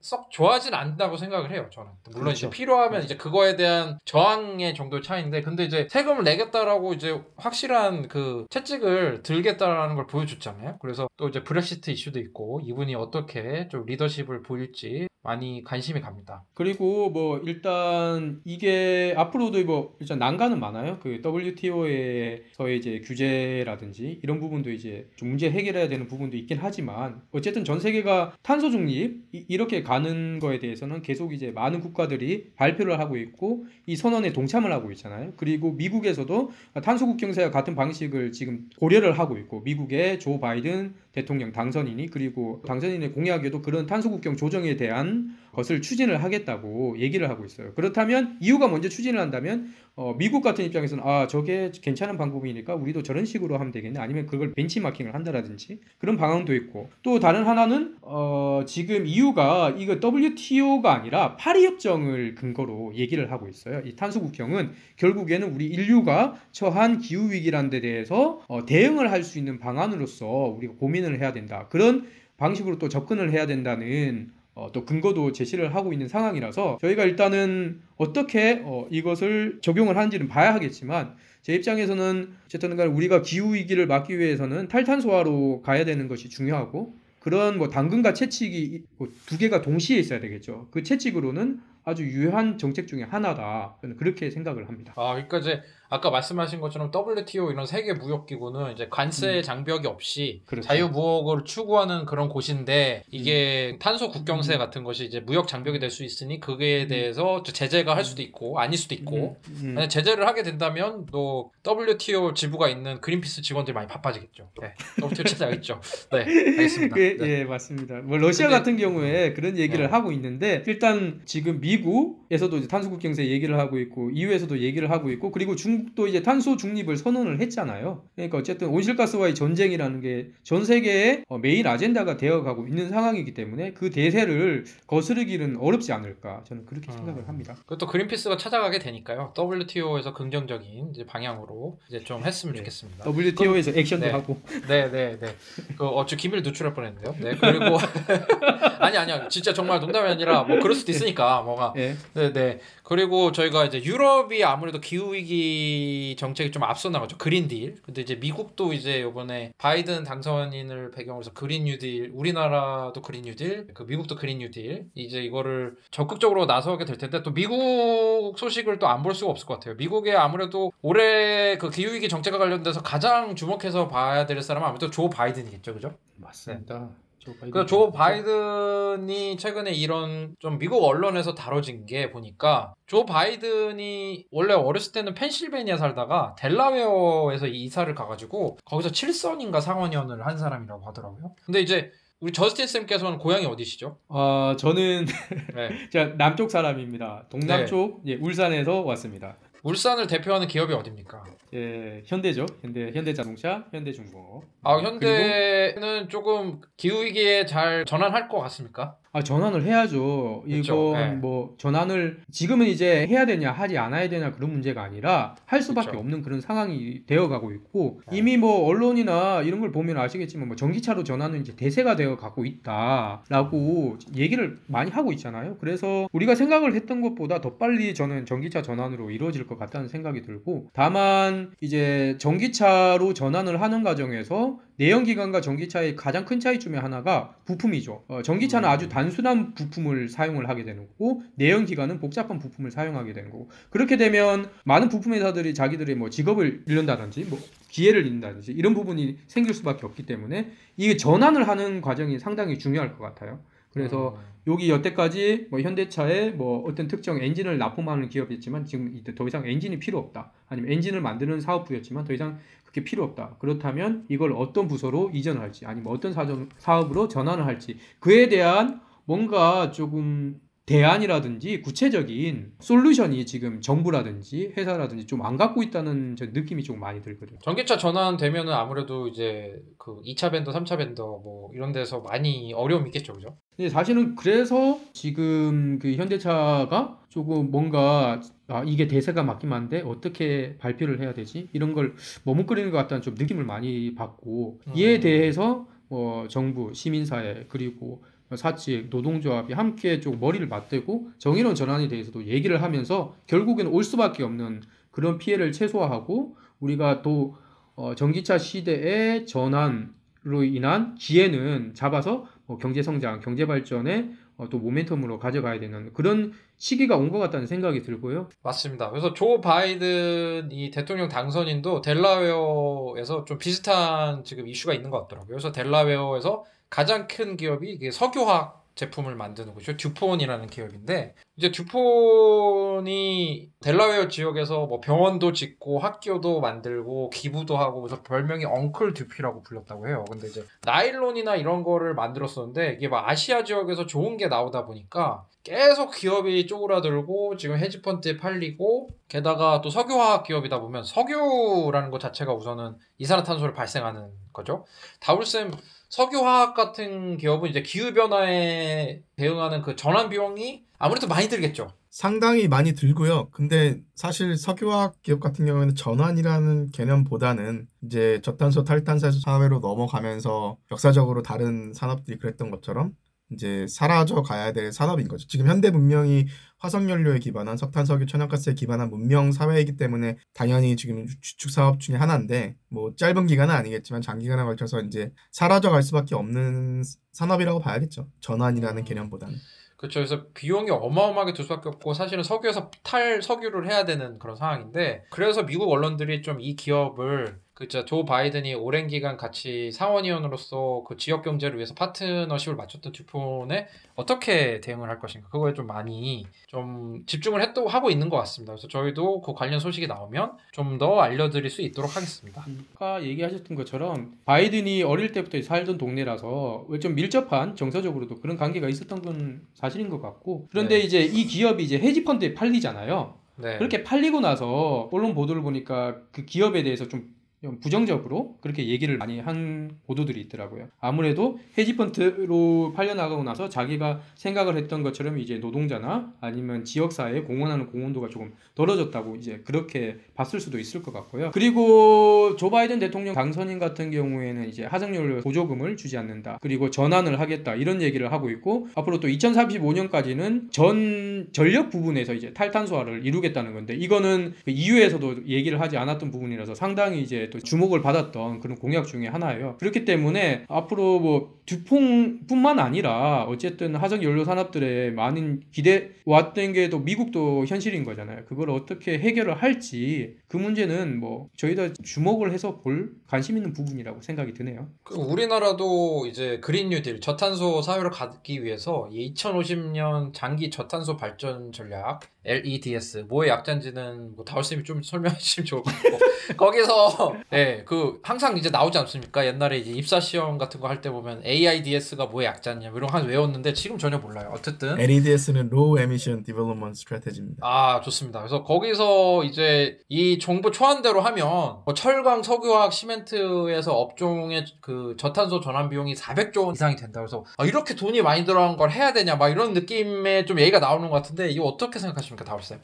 [0.00, 1.68] 썩 좋아하진 않다고 생각을 해요.
[1.72, 2.46] 저는 물론 그렇죠.
[2.48, 8.46] 이제 필요하면 이제 그거에 대한 저항의 정도의 차이인데 근데 이제 세금을 내겠다라고 이제 확실한 그
[8.50, 10.78] 채찍을 들겠다라는 걸 보여줬잖아요.
[10.80, 16.44] 그래서 또 이제 브렉시트 이슈도 있고 이분이 어떻게 좀 리더십을 보일지 많이 관심이 갑니다.
[16.54, 20.98] 그리고 뭐 일단 이게 앞으로도 뭐 일단 난관은 많아요.
[21.02, 27.66] 그 WTO에서의 이제 규제라든지 이런 부분도 이제 좀 문제 해결해야 되는 부분도 있긴 하지만 어쨌든
[27.66, 33.16] 전 세계가 탄소 중립 이- 이렇게 가는 거에 대해서는 계속 이제 많은 국가들이 발표를 하고
[33.16, 35.32] 있고 이 선언에 동참을 하고 있잖아요.
[35.36, 36.52] 그리고 미국에서도
[36.84, 43.12] 탄소 국경세와 같은 방식을 지금 고려를 하고 있고 미국의 조 바이든 대통령 당선인이 그리고 당선인의
[43.12, 47.72] 공약에도 그런 탄소 국경 조정에 대한 것을 추진을 하겠다고 얘기를 하고 있어요.
[47.74, 53.24] 그렇다면 이유가 먼저 추진을 한다면 어, 미국 같은 입장에서는 아 저게 괜찮은 방법이니까 우리도 저런
[53.24, 53.98] 식으로 하면 되겠네.
[53.98, 60.94] 아니면 그걸 벤치마킹을 한다라든지 그런 방안도 있고 또 다른 하나는 어, 지금 EU가 이거 WTO가
[60.94, 63.82] 아니라 파리 협정을 근거로 얘기를 하고 있어요.
[63.84, 69.38] 이 탄소 국경은 결국에는 우리 인류가 처한 기후 위기라는 데 대해서 어, 대응을 할 수
[69.38, 71.66] 있는 방안으로서 우리가 고민 을 해야 된다.
[71.70, 77.80] 그런 방식으로 또 접근을 해야 된다는 어, 또 근거도 제시를 하고 있는 상황이라서 저희가 일단은
[77.96, 84.18] 어떻게 어, 이것을 적용을 하는지는 봐야 하겠지만 제 입장에서는 어쨌든 간에 우리가 기후 위기를 막기
[84.18, 90.68] 위해서는 탈탄소화로 가야 되는 것이 중요하고 그런 뭐 당근과 채찍이 뭐두 개가 동시에 있어야 되겠죠.
[90.70, 93.76] 그 채찍으로는 아주 유효한 정책 중에 하나다.
[93.80, 94.92] 저는 그렇게 생각을 합니다.
[94.96, 100.42] 아, 그러니까 이제 아까 말씀하신 것처럼 WTO 이런 세계 무역 기구는 이제 관세 장벽이 없이
[100.46, 100.68] 그렇죠.
[100.68, 106.04] 자유 무역을 추구하는 그런 곳인데 이게 탄소 국경세 같은 것이 이제 무역 장벽이 될 수
[106.04, 109.74] 있으니 그에 대해서 제재가 할 수도 있고 아닐 수도 있고 음, 음.
[109.74, 114.50] 만약 제재를 하게 된다면 또 WTO 지부가 있는 그린피스 직원들이 많이 바빠지겠죠.
[114.62, 114.74] 네.
[115.02, 115.80] WTO 찾아가겠죠.
[116.12, 116.94] 네, 알겠습니다.
[116.94, 117.40] 그, 네.
[117.40, 117.96] 예, 맞습니다.
[118.02, 119.90] 뭐 러시아 근데- 같은 경우에 그런 얘기를 네.
[119.90, 125.10] 하고 있는데 일단 지금 미국, 미국에서도 이제 탄소 국경세 얘기를 하고 있고 EU에서도 얘기를 하고
[125.10, 128.02] 있고 그리고 중국도 이제 탄소 중립을 선언을 했잖아요.
[128.14, 133.90] 그러니까 어쨌든 온실가스와의 전쟁이라는 게 전 세계의 어, 메인 아젠다가 되어가고 있는 상황이기 때문에 그
[133.90, 136.96] 대세를 거스르기는 어렵지 않을까 저는 그렇게 음.
[136.96, 137.54] 생각을 합니다.
[137.66, 139.32] 그것도 그린피스가 찾아가게 되니까요.
[139.38, 142.58] WTO에서 긍정적인 이제 방향으로 이제 좀 했으면 네.
[142.58, 143.04] 좋겠습니다.
[143.08, 144.12] WTO에서 액션도 네.
[144.12, 145.36] 하고 네, 네, 네.
[145.76, 147.14] 그 어쭈 기밀 누출할 뻔했는데요.
[147.20, 147.78] 네, 그리고
[148.80, 151.74] 아니 아니야, 진짜 정말 농담이 아니라 뭐 그럴 수도 있으니까 뭐가.
[151.76, 151.94] 예.
[152.14, 152.60] 네, 네.
[152.82, 155.69] 그리고 저희가 이제 유럽이 아무래도 기후 위기
[156.18, 157.16] 정책이 좀 앞서 나가죠.
[157.18, 157.76] 그린 딜.
[157.82, 163.82] 근데 이제 미국도 이제 이번에 바이든 당선인을 배경으로 해서 그린 뉴딜, 우리나라도 그린 뉴딜, 그
[163.84, 164.86] 미국도 그린 뉴딜.
[164.94, 169.54] 이제 이거를 적극적으로 나서게 될 텐데 또 미국 소식을 또 안 볼 수가 없을 것
[169.54, 169.74] 같아요.
[169.76, 175.08] 미국에 아무래도 올해 그 기후 위기 정책과 관련돼서 가장 주목해서 봐야 될 사람은 아무래도 조
[175.08, 175.94] 바이든이겠죠, 그죠?
[176.16, 176.78] 맞습니다.
[176.78, 177.50] 조 바이든.
[177.50, 185.14] 그조 바이든이 최근에 이런 좀 미국 언론에서 다뤄진 게 보니까 조 바이든이 원래 어렸을 때는
[185.14, 191.34] 펜실베니아 살다가 델라웨어에서 이사를 가가지고 거기서 칠선인가 상원의원을 한 사람이라고 하더라고요.
[191.44, 193.96] 근데 이제 우리 저스틴 쌤께서는 고향이 어디시죠?
[194.08, 195.06] 아 저는
[195.54, 195.88] 네.
[195.90, 197.24] 제가 남쪽 사람입니다.
[197.30, 199.36] 동남쪽 예, 울산에서 왔습니다.
[199.62, 201.24] 울산을 대표하는 기업이 어딥니까?
[201.54, 202.46] 예, 현대죠.
[202.62, 204.44] 현대 현대자동차, 현대중공업.
[204.62, 208.96] 아 현대는 조금 기후 위기에 잘 전환할 것 같습니까?
[209.12, 210.44] 아 전환을 해야죠.
[210.46, 211.06] 그쵸, 이건 예.
[211.14, 215.98] 뭐 전환을 지금은 이제 해야 되냐 하지 않아야 되냐 그런 문제가 아니라 할 수밖에 그쵸.
[215.98, 218.18] 없는 그런 상황이 되어가고 있고 네.
[218.18, 224.58] 이미 뭐 언론이나 이런 걸 보면 아시겠지만 뭐 전기차로 전환은 이제 대세가 되어가고 있다라고 얘기를
[224.68, 225.56] 많이 하고 있잖아요.
[225.58, 230.68] 그래서 우리가 생각을 했던 것보다 더 빨리 저는 전기차 전환으로 이루어질 것 같다는 생각이 들고
[230.72, 238.04] 다만 이제 전기차로 전환을 하는 과정에서 내연기관과 전기차의 가장 큰 차이 중에 하나가 부품이죠.
[238.08, 238.72] 어, 전기차는 음.
[238.72, 243.96] 아주 단순한 부품을 사용을 하게 되는 거고 내연 기관은 복잡한 부품을 사용하게 되는 거고 그렇게
[243.96, 249.86] 되면 많은 부품 회사들이 자기들의 뭐 직업을 잃는다든지 뭐 기회를 잃는다든지 이런 부분이 생길 수밖에
[249.86, 253.40] 없기 때문에 이게 전환을 하는 과정이 상당히 중요할 것 같아요.
[253.72, 254.52] 그래서 음.
[254.52, 259.78] 여기 여태까지 뭐 현대차에 뭐 어떤 특정 엔진을 납품하는 기업이었지만 지금 이제 더 이상 엔진이
[259.78, 260.32] 필요 없다.
[260.48, 263.36] 아니면 엔진을 만드는 사업부였지만 더 이상 그게 필요 없다.
[263.38, 268.80] 그렇다면 이걸 어떤 부서로 이전을 할지 아니면 어떤 사정, 사업으로 전환을 할지 그에 대한
[269.10, 276.78] 뭔가 조금 대안이라든지 구체적인 솔루션이 지금 정부라든지 회사라든지 좀 안 갖고 있다는 저 느낌이 좀
[276.78, 277.40] 많이 들거든요.
[277.42, 283.14] 전기차 전환되면은 아무래도 이제 그 2차 밴더, 3차 밴더 뭐 이런 데서 많이 어려움이 있겠죠,
[283.14, 283.36] 그죠?
[283.56, 291.00] 근데 사실은 그래서 지금 그 현대차가 조금 뭔가 아, 이게 대세가 맞긴 한데 어떻게 발표를
[291.00, 291.48] 해야 되지?
[291.52, 295.00] 이런 걸 머뭇거리는 것 같다는 좀 느낌을 많이 받고 이에 음.
[295.00, 298.04] 대해서 뭐 정부, 시민사회 그리고
[298.36, 304.62] 사측, 노동조합이 함께 좀 머리를 맞대고 정의로운 전환에 대해서도 얘기를 하면서 결국에는 올 수밖에 없는
[304.90, 307.36] 그런 피해를 최소화하고 우리가 또
[307.74, 315.18] 어, 전기차 시대의 전환으로 인한 기회는 잡아서 뭐 경제 성장, 경제 발전에 어, 또 모멘텀으로
[315.18, 318.28] 가져가야 되는 그런 시기가 온 것 같다는 생각이 들고요.
[318.42, 318.90] 맞습니다.
[318.90, 325.28] 그래서 조 바이든 이 대통령 당선인도 델라웨어에서 좀 비슷한 지금 이슈가 있는 것 같더라고요.
[325.28, 329.76] 그래서 델라웨어에서 가장 큰 기업이 석유화학 제품을 만드는 곳이죠.
[329.76, 338.46] 듀폰이라는 기업인데 이제 듀폰이 델라웨어 지역에서 뭐 병원도 짓고 학교도 만들고 기부도 하고 그래서 별명이
[338.46, 340.04] 엉클 듀피라고 불렸다고 해요.
[340.10, 345.90] 근데 이제 나일론이나 이런 거를 만들었었는데 이게 막 아시아 지역에서 좋은 게 나오다 보니까 계속
[345.90, 353.52] 기업이 쪼그라들고 지금 헤지펀드에 팔리고 게다가 또 석유화학 기업이다 보면 석유라는 것 자체가 우선은 이산화탄소를
[353.52, 354.64] 발생하는 거죠.
[355.00, 355.50] 다울쌤
[355.90, 361.72] 석유화학 같은 기업은 이제 기후변화에 대응하는 그 전환 비용이 아무래도 많이 들겠죠.
[361.90, 363.28] 상당히 많이 들고요.
[363.30, 371.74] 근데 사실 석유화학 기업 같은 경우에는 전환이라는 개념보다는 이제 저탄소 탈탄소 사회로 넘어가면서 역사적으로 다른
[371.74, 372.94] 산업들이 그랬던 것처럼
[373.32, 375.26] 이제 사라져 가야 될 산업인 거죠.
[375.28, 376.26] 지금 현대 문명이
[376.58, 381.96] 화석 연료에 기반한 석탄, 석유, 천연가스에 기반한 문명 사회이기 때문에 당연히 지금 주축 사업 중에
[381.96, 388.08] 하나인데 뭐 짧은 기간은 아니겠지만 장기간에 걸쳐서 이제 사라져 갈 수밖에 없는 산업이라고 봐야겠죠.
[388.20, 388.84] 전환이라는 음.
[388.84, 389.36] 개념보다는.
[389.76, 390.00] 그렇죠.
[390.00, 395.46] 그래서 비용이 어마어마하게 들 수밖에 없고 사실은 석유에서 탈 석유를 해야 되는 그런 상황인데 그래서
[395.46, 401.56] 미국 언론들이 좀 이 기업을 그죠 조 바이든이 오랜 기간 같이 상원의원으로서 그 지역 경제를
[401.58, 407.90] 위해서 파트너십을 맞췄던 듀폰에 어떻게 대응을 할 것인가 그거에 좀 많이 좀 집중을 했도 하고
[407.90, 408.54] 있는 것 같습니다.
[408.54, 412.46] 그래서 저희도 그 관련 소식이 나오면 좀 더 알려드릴 수 있도록 하겠습니다.
[412.74, 419.42] 아까 얘기하셨던 것처럼 바이든이 어릴 때부터 살던 동네라서 좀 밀접한 정서적으로도 그런 관계가 있었던 건
[419.52, 420.84] 사실인 것 같고 그런데 네.
[420.84, 423.14] 이제 이 기업이 이제 헤지 펀드에 팔리잖아요.
[423.36, 423.58] 네.
[423.58, 427.19] 그렇게 팔리고 나서 언론 보도를 보니까 그 기업에 대해서 좀
[427.60, 430.68] 부정적으로 그렇게 얘기를 많이 한 보도들이 있더라고요.
[430.78, 438.34] 아무래도 헤지펀드로 팔려나가고 나서 자기가 생각을 했던 것처럼 이제 노동자나 아니면 지역사회에 공헌하는 공헌도가 조금
[438.54, 441.30] 떨어졌다고 이제 그렇게 봤을 수도 있을 것 같고요.
[441.32, 446.38] 그리고 조 바이든 대통령 당선인 같은 경우에는 이제 하정연료 보조금을 주지 않는다.
[446.42, 447.54] 그리고 전환을 하겠다.
[447.54, 454.34] 이런 얘기를 하고 있고 앞으로 또 2035년까지는 전 전력 부분에서 이제 탈탄소화를 이루겠다는 건데 이거는
[454.44, 459.56] 그 EU에서도 얘기를 하지 않았던 부분이라서 상당히 이제 또 주목을 받았던 그런 공약 중에 하나예요.
[459.58, 466.78] 그렇기 때문에 앞으로 뭐 두퐁뿐만 아니라 어쨌든 하정 연료 산업들의 많은 기대 왔던 게 또
[466.78, 468.24] 미국도 현실인 거잖아요.
[468.26, 474.32] 그걸 어떻게 해결을 할지 그 문제는 뭐 저희도 주목을 해서 볼 관심 있는 부분이라고 생각이
[474.32, 474.68] 드네요.
[474.84, 483.06] 그 우리나라도 이제 그린 뉴딜 저탄소 사회로 가기 위해서 2050년 장기 저탄소 발전 전략 LEDS
[483.08, 485.98] 뭐의 약자인지는 뭐 다울쌤이 좀 설명해 주시면 좋을 것 같고
[486.36, 489.26] 거기서 네, 그 항상 이제 나오지 않습니까?
[489.26, 493.08] 옛날에 이제 입사 시험 같은 거 할 때 보면 AIDS가 뭐의 약자냐 뭐 이런 거한
[493.08, 494.30] 외웠는데 지금 전혀 몰라요.
[494.32, 497.38] 어쨌든 LEDS는 Low Emission Development Strategy입니다.
[497.44, 498.20] 아 좋습니다.
[498.20, 501.26] 그래서 거기서 이제 이 정부 초안대로 하면
[501.64, 507.00] 뭐 철강, 석유화학, 시멘트에서 업종의 그 저탄소 전환 비용이 400조 원 이상이 된다.
[507.00, 510.88] 그래서 아, 이렇게 돈이 많이 들어간 걸 해야 되냐 막 이런 느낌의 좀 얘기가 나오는
[510.88, 512.60] 것 같은데 이거 어떻게 생각하십니까, 다울쌤?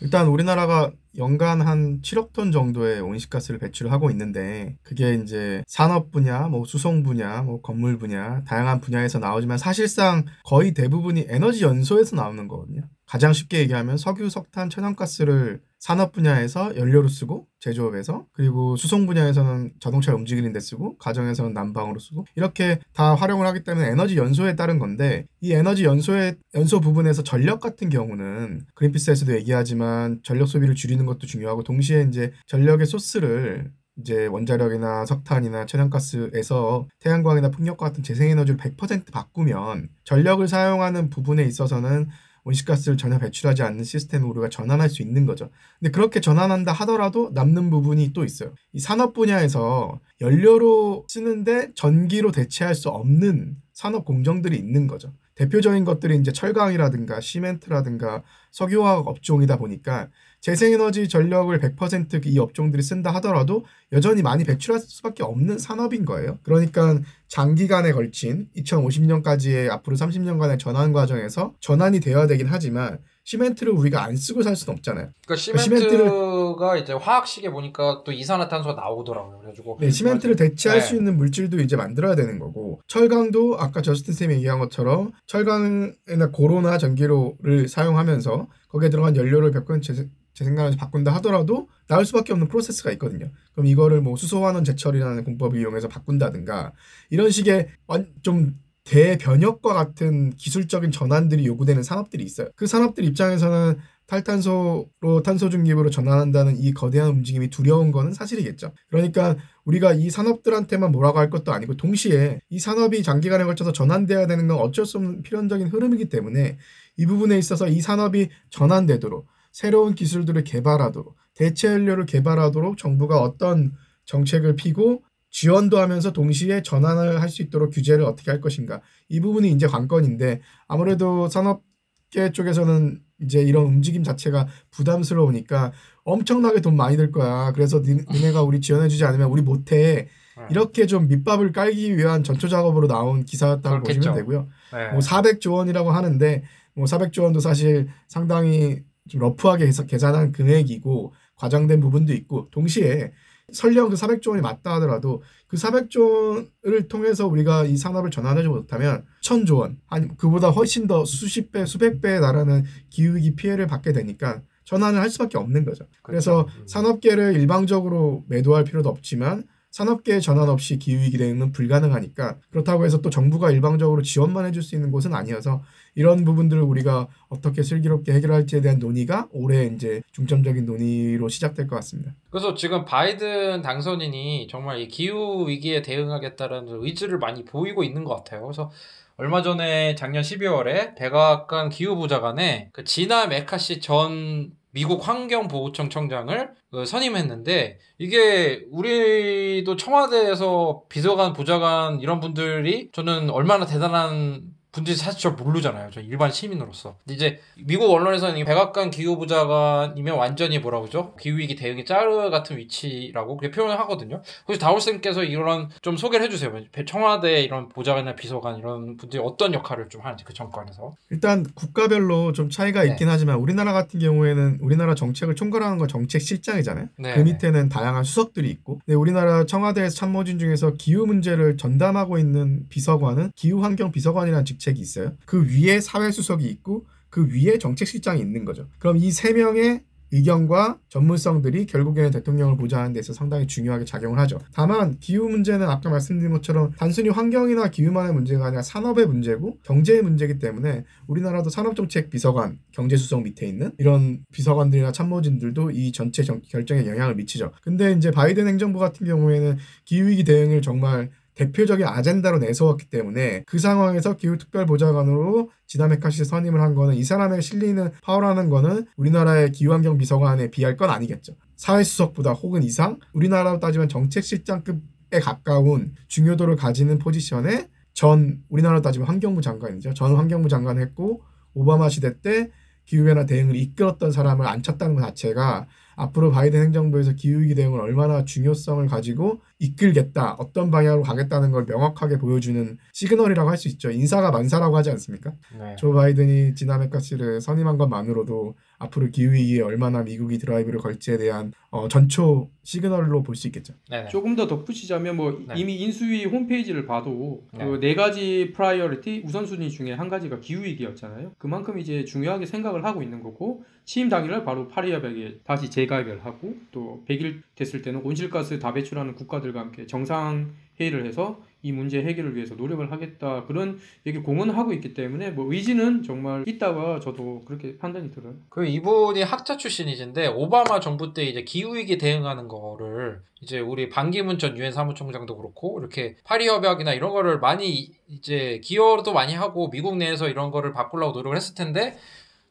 [0.00, 6.48] 일단 우리나라가 연간 한 7억 톤 정도의 온실가스를 배출을 하고 있는데 그게 이제 산업 분야,
[6.48, 12.46] 뭐 수송 분야, 뭐 건물 분야 다양한 분야에서 나오지만 사실상 거의 대부분이 에너지 연소에서 나오는
[12.48, 12.82] 거거든요.
[13.06, 20.18] 가장 쉽게 얘기하면 석유, 석탄, 천연가스를 산업 분야에서 연료로 쓰고 제조업에서 그리고 수송 분야에서는 자동차를
[20.18, 25.28] 움직이는 데 쓰고 가정에서는 난방으로 쓰고 이렇게 다 활용을 하기 때문에 에너지 연소에 따른 건데
[25.40, 31.62] 이 에너지 연소의 연소 부분에서 전력 같은 경우는 그린피스에서도 얘기하지만 전력 소비를 줄이는 것도 중요하고
[31.62, 33.70] 동시에 이제 전력의 소스를
[34.00, 42.08] 이제 원자력이나 석탄이나 천연가스에서 태양광이나 풍력과 같은 재생에너지를 100% 바꾸면 전력을 사용하는 부분에 있어서는
[42.46, 45.50] 온실가스를 전혀 배출하지 않는 시스템으로 우리가 전환할 수 있는 거죠.
[45.80, 48.54] 근데 그렇게 전환한다 하더라도 남는 부분이 또 있어요.
[48.72, 55.12] 이 산업 분야에서 연료로 쓰는데 전기로 대체할 수 없는 산업 공정들이 있는 거죠.
[55.34, 60.08] 대표적인 것들이 이제 철강이라든가 시멘트라든가 석유화학 업종이다 보니까
[60.46, 66.38] 재생에너지 전력을 100%이 업종들이 쓴다 하더라도 여전히 많이 배출할 수밖에 없는 산업인 거예요.
[66.44, 74.14] 그러니까 장기간에 걸친 2050년까지의 앞으로 30년간의 전환 과정에서 전환이 되어야 되긴 하지만 시멘트를 우리가 안
[74.14, 75.10] 쓰고 살 수는 없잖아요.
[75.26, 79.38] 그러니까 시멘트가 이제 화학식에 보니까 또 이산화탄소가 나오더라고요.
[79.38, 80.86] 그래가지고 네, 시멘트를 대체할 네.
[80.86, 86.78] 수 있는 물질도 이제 만들어야 되는 거고 철강도 아까 저스틴 쌤이 얘기한 것처럼 철강이나 고로나
[86.78, 93.30] 전기로를 사용하면서 거기에 들어간 연료를 100% 재생, 재생가능에서 바꾼다 하더라도 나올 수밖에 없는 프로세스가 있거든요.
[93.52, 96.72] 그럼 이거를 뭐 수소환원 제철이라는 공법을 이용해서 바꾼다든가
[97.10, 102.48] 이런 식의 완- 좀 대변혁과 같은 기술적인 전환들이 요구되는 산업들이 있어요.
[102.54, 108.72] 그 산업들 입장에서는 탈탄소로 탄소 중립으로 전환한다는 이 거대한 움직임이 두려운 거는 사실이겠죠.
[108.88, 114.46] 그러니까 우리가 이 산업들한테만 뭐라고 할 것도 아니고 동시에 이 산업이 장기간에 걸쳐서 전환돼야 되는
[114.46, 116.56] 건 어쩔 수 없는 필연적인 흐름이기 때문에
[116.98, 123.72] 이 부분에 있어서 이 산업이 전환되도록 새로운 기술들을 개발하도록 대체 연료를 개발하도록 정부가 어떤
[124.04, 129.50] 정책을 피고 지원도 하면서 동시에 전환을 할 수 있도록 규제를 어떻게 할 것인가 이 부분이
[129.50, 135.72] 이제 관건인데 아무래도 산업계 쪽에서는 이제 이런 움직임 자체가 부담스러우니까
[136.04, 137.50] 엄청나게 돈 많이 들 거야.
[137.52, 140.08] 그래서 니, 니네가 우리 지원해주지 않으면 우리 못해.
[140.36, 140.46] 네.
[140.50, 144.00] 이렇게 좀 밑밥을 깔기 위한 전초 작업으로 나온 기사였다고 그렇겠죠.
[144.00, 144.48] 보시면 되고요.
[144.74, 144.90] 네.
[144.90, 151.80] 뭐 400조 원이라고 하는데 뭐 400조 원도 사실 상당히 좀 러프하게 해서 계산한 금액이고 과장된
[151.80, 153.12] 부분도 있고 동시에
[153.52, 159.04] 설령 그 400조 원이 맞다 하더라도 그 400조 원을 통해서 우리가 이 산업을 전환하지 못하면
[159.22, 164.42] 1000조 원 아니 그보다 훨씬 더 수십 배 수백 배에 달하는 기후위기 피해를 받게 되니까
[164.64, 165.86] 전환을 할 수밖에 없는 거죠.
[166.02, 166.60] 그래서 그렇죠.
[166.60, 166.66] 음.
[166.66, 169.44] 산업계를 일방적으로 매도할 필요도 없지만
[169.76, 174.74] 산업계의 전환 없이 기후위 기 대응은 불가능하니까 그렇다고 해서 또 정부가 일방적으로 지원만 해줄 수
[174.74, 175.62] 있는 곳은 아니어서
[175.94, 182.12] 이런 부분들을 우리가 어떻게 슬기롭게 해결할지에 대한 논의가 올해 이제 중점적인 논의로 시작될 것 같습니다.
[182.30, 188.46] 그래서 지금 바이든 당선인이 정말 이 기후 위기에 대응하겠다는 의지를 많이 보이고 있는 것 같아요.
[188.46, 188.70] 그래서
[189.18, 197.78] 얼마 전에 작년 12월에 백악관 기후보좌관에 그 지나 메카시 전 미국 환경보호청 청장을 그 선임했는데
[197.96, 204.42] 이게 우리도 청와대에서 비서관, 보좌관 이런 분들이 저는 얼마나 대단한
[204.76, 205.88] 분들이 사실 저 모르잖아요.
[205.90, 206.96] 저 일반 시민으로서.
[207.08, 211.14] 이제 미국 언론에서는 이 백악관 기후보좌관이면 완전히 뭐라 그러죠?
[211.18, 214.20] 기후위기 대응의 짜르 같은 위치라고 그렇게 표현을 하거든요.
[214.46, 216.52] 혹시 다울쌤께서 이런 좀 소개를 해주세요.
[216.86, 220.94] 청와대 이런 보좌관이나 비서관 이런 분들이 어떤 역할을 좀 하는지 그 정권에서.
[221.10, 222.90] 일단 국가별로 좀 차이가 네.
[222.90, 226.88] 있긴 하지만 우리나라 같은 경우에는 우리나라 정책을 총괄하는 건 정책 실장이잖아요.
[226.98, 227.14] 네.
[227.14, 233.32] 그 밑에는 다양한 수석들이 있고 근데 우리나라 청와대에서 참모진 중에서 기후 문제를 전담하고 있는 비서관은
[233.34, 235.12] 기후환경 비서관이라는 직책 이 있어요.
[235.26, 238.68] 그 위에 사회수석이 있고 그 위에 정책실장이 있는 거죠.
[238.78, 244.38] 그럼 이 세 명의 의견과 전문성들이 결국에는 대통령을 보좌하는 데서 상당히 중요하게 작용을 하죠.
[244.52, 250.38] 다만 기후 문제는 아까 말씀드린 것처럼 단순히 환경이나 기후만의 문제가 아니라 산업의 문제고 경제의 문제이기
[250.38, 257.16] 때문에 우리나라도 산업정책 비서관, 경제수석 밑에 있는 이런 비서관들이나 참모진들도 이 전체 정- 결정에 영향을
[257.16, 257.50] 미치죠.
[257.62, 264.16] 근데 이제 바이든 행정부 같은 경우에는 기후위기 대응을 정말 대표적인 아젠다로 내세웠기 때문에 그 상황에서
[264.16, 270.76] 기후특별보좌관으로 지나 메카시 선임을 한 거는 이 사람의 실리는 파워라는 거는 우리나라의 기후환경 비서관에 비할
[270.76, 271.34] 건 아니겠죠.
[271.56, 279.94] 사회수석보다 혹은 이상 우리나라로 따지면 정책실장급에 가까운 중요도를 가지는 포지션에 전 우리나라로 따지면 환경부 장관이죠.
[279.94, 281.22] 전 환경부 장관 했고
[281.54, 282.50] 오바마 시대 때
[282.86, 285.66] 기후변화 대응을 이끌었던 사람을 앉혔다는 것 자체가
[285.96, 292.76] 앞으로 바이든 행정부에서 기후위기 대응을 얼마나 중요성을 가지고 이끌겠다, 어떤 방향으로 가겠다는 걸 명확하게 보여주는
[292.92, 293.90] 시그널이라고 할 수 있죠.
[293.90, 295.32] 인사가 만사라고 하지 않습니까?
[295.58, 295.76] 네.
[295.78, 302.50] 조 바이든이 지나 메카시를 선임한 것만으로도 앞으로 기후위기에 얼마나 미국이 드라이브를 걸지에 대한 어, 전초
[302.62, 303.74] 시그널로 볼 수 있겠죠.
[303.90, 304.08] 네네.
[304.08, 305.54] 조금 더 덧붙이자면 뭐 네.
[305.56, 307.64] 이미 인수위 홈페이지를 봐도 네.
[307.64, 311.34] 그네 가지 priority 우선순위 중에 한 가지가 기후위기였잖아요.
[311.38, 317.04] 그만큼 이제 중요하게 생각을 하고 있는 거고 취임 당일날 바로 파리협약에 다시 재가입을 하고 또
[317.08, 322.54] 100일 됐을 때는 온실가스 다 배출하는 국가들과 함께 정상 회의를 해서 이 문제 해결을 위해서
[322.54, 328.34] 노력을 하겠다 그런 얘기 공언하고 있기 때문에 뭐 의지는 정말 있다가 저도 그렇게 판단이 들어요.
[328.48, 334.38] 그 이분이 학자 출신이신데 오바마 정부 때 이제 기후 위기 대응하는 거를 이제 우리 반기문
[334.38, 339.96] 전 유엔 사무총장도 그렇고 이렇게 파리 협약이나 이런 거를 많이 이제 기여도 많이 하고 미국
[339.96, 341.96] 내에서 이런 거를 바꾸려고 노력을 했을 텐데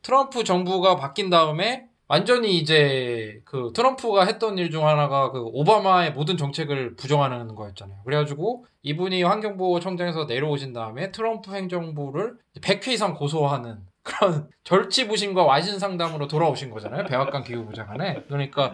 [0.01, 6.37] 트럼프 정부가 바뀐 다음에 완전히 이제 그 트럼프가 했던 일 중 하나가 그 오바마의 모든
[6.37, 7.99] 정책을 부정하는 거였잖아요.
[8.05, 16.27] 그래가지고 이분이 환경보호 청장에서 내려오신 다음에 트럼프 행정부를 100회 이상 고소하는 그런 절치부심과 와신 상담으로
[16.27, 17.05] 돌아오신 거잖아요.
[17.05, 18.25] 백악관 기후부장관에.
[18.27, 18.71] 그러니까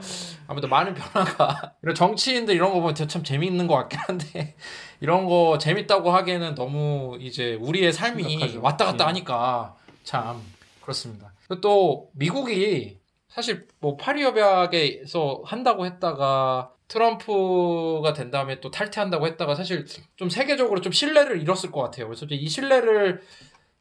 [0.47, 4.55] 아무튼 많은 변화가 이런 정치인들 이런 거 보면 참 재미있는 것 같긴 한데
[4.99, 8.61] 이런 거 재밌다고 하기에는 너무 이제 우리의 삶이 심각하죠.
[8.61, 9.07] 왔다 갔다 예.
[9.07, 10.41] 하니까 참
[10.81, 11.31] 그렇습니다.
[11.61, 12.99] 또 미국이
[13.31, 19.85] 사실 뭐 파리 협약에서 한다고 했다가 트럼프가 된 다음에 또 탈퇴한다고 했다가 사실
[20.17, 22.07] 좀 세계적으로 좀 신뢰를 잃었을 것 같아요.
[22.07, 23.21] 그래서 이 신뢰를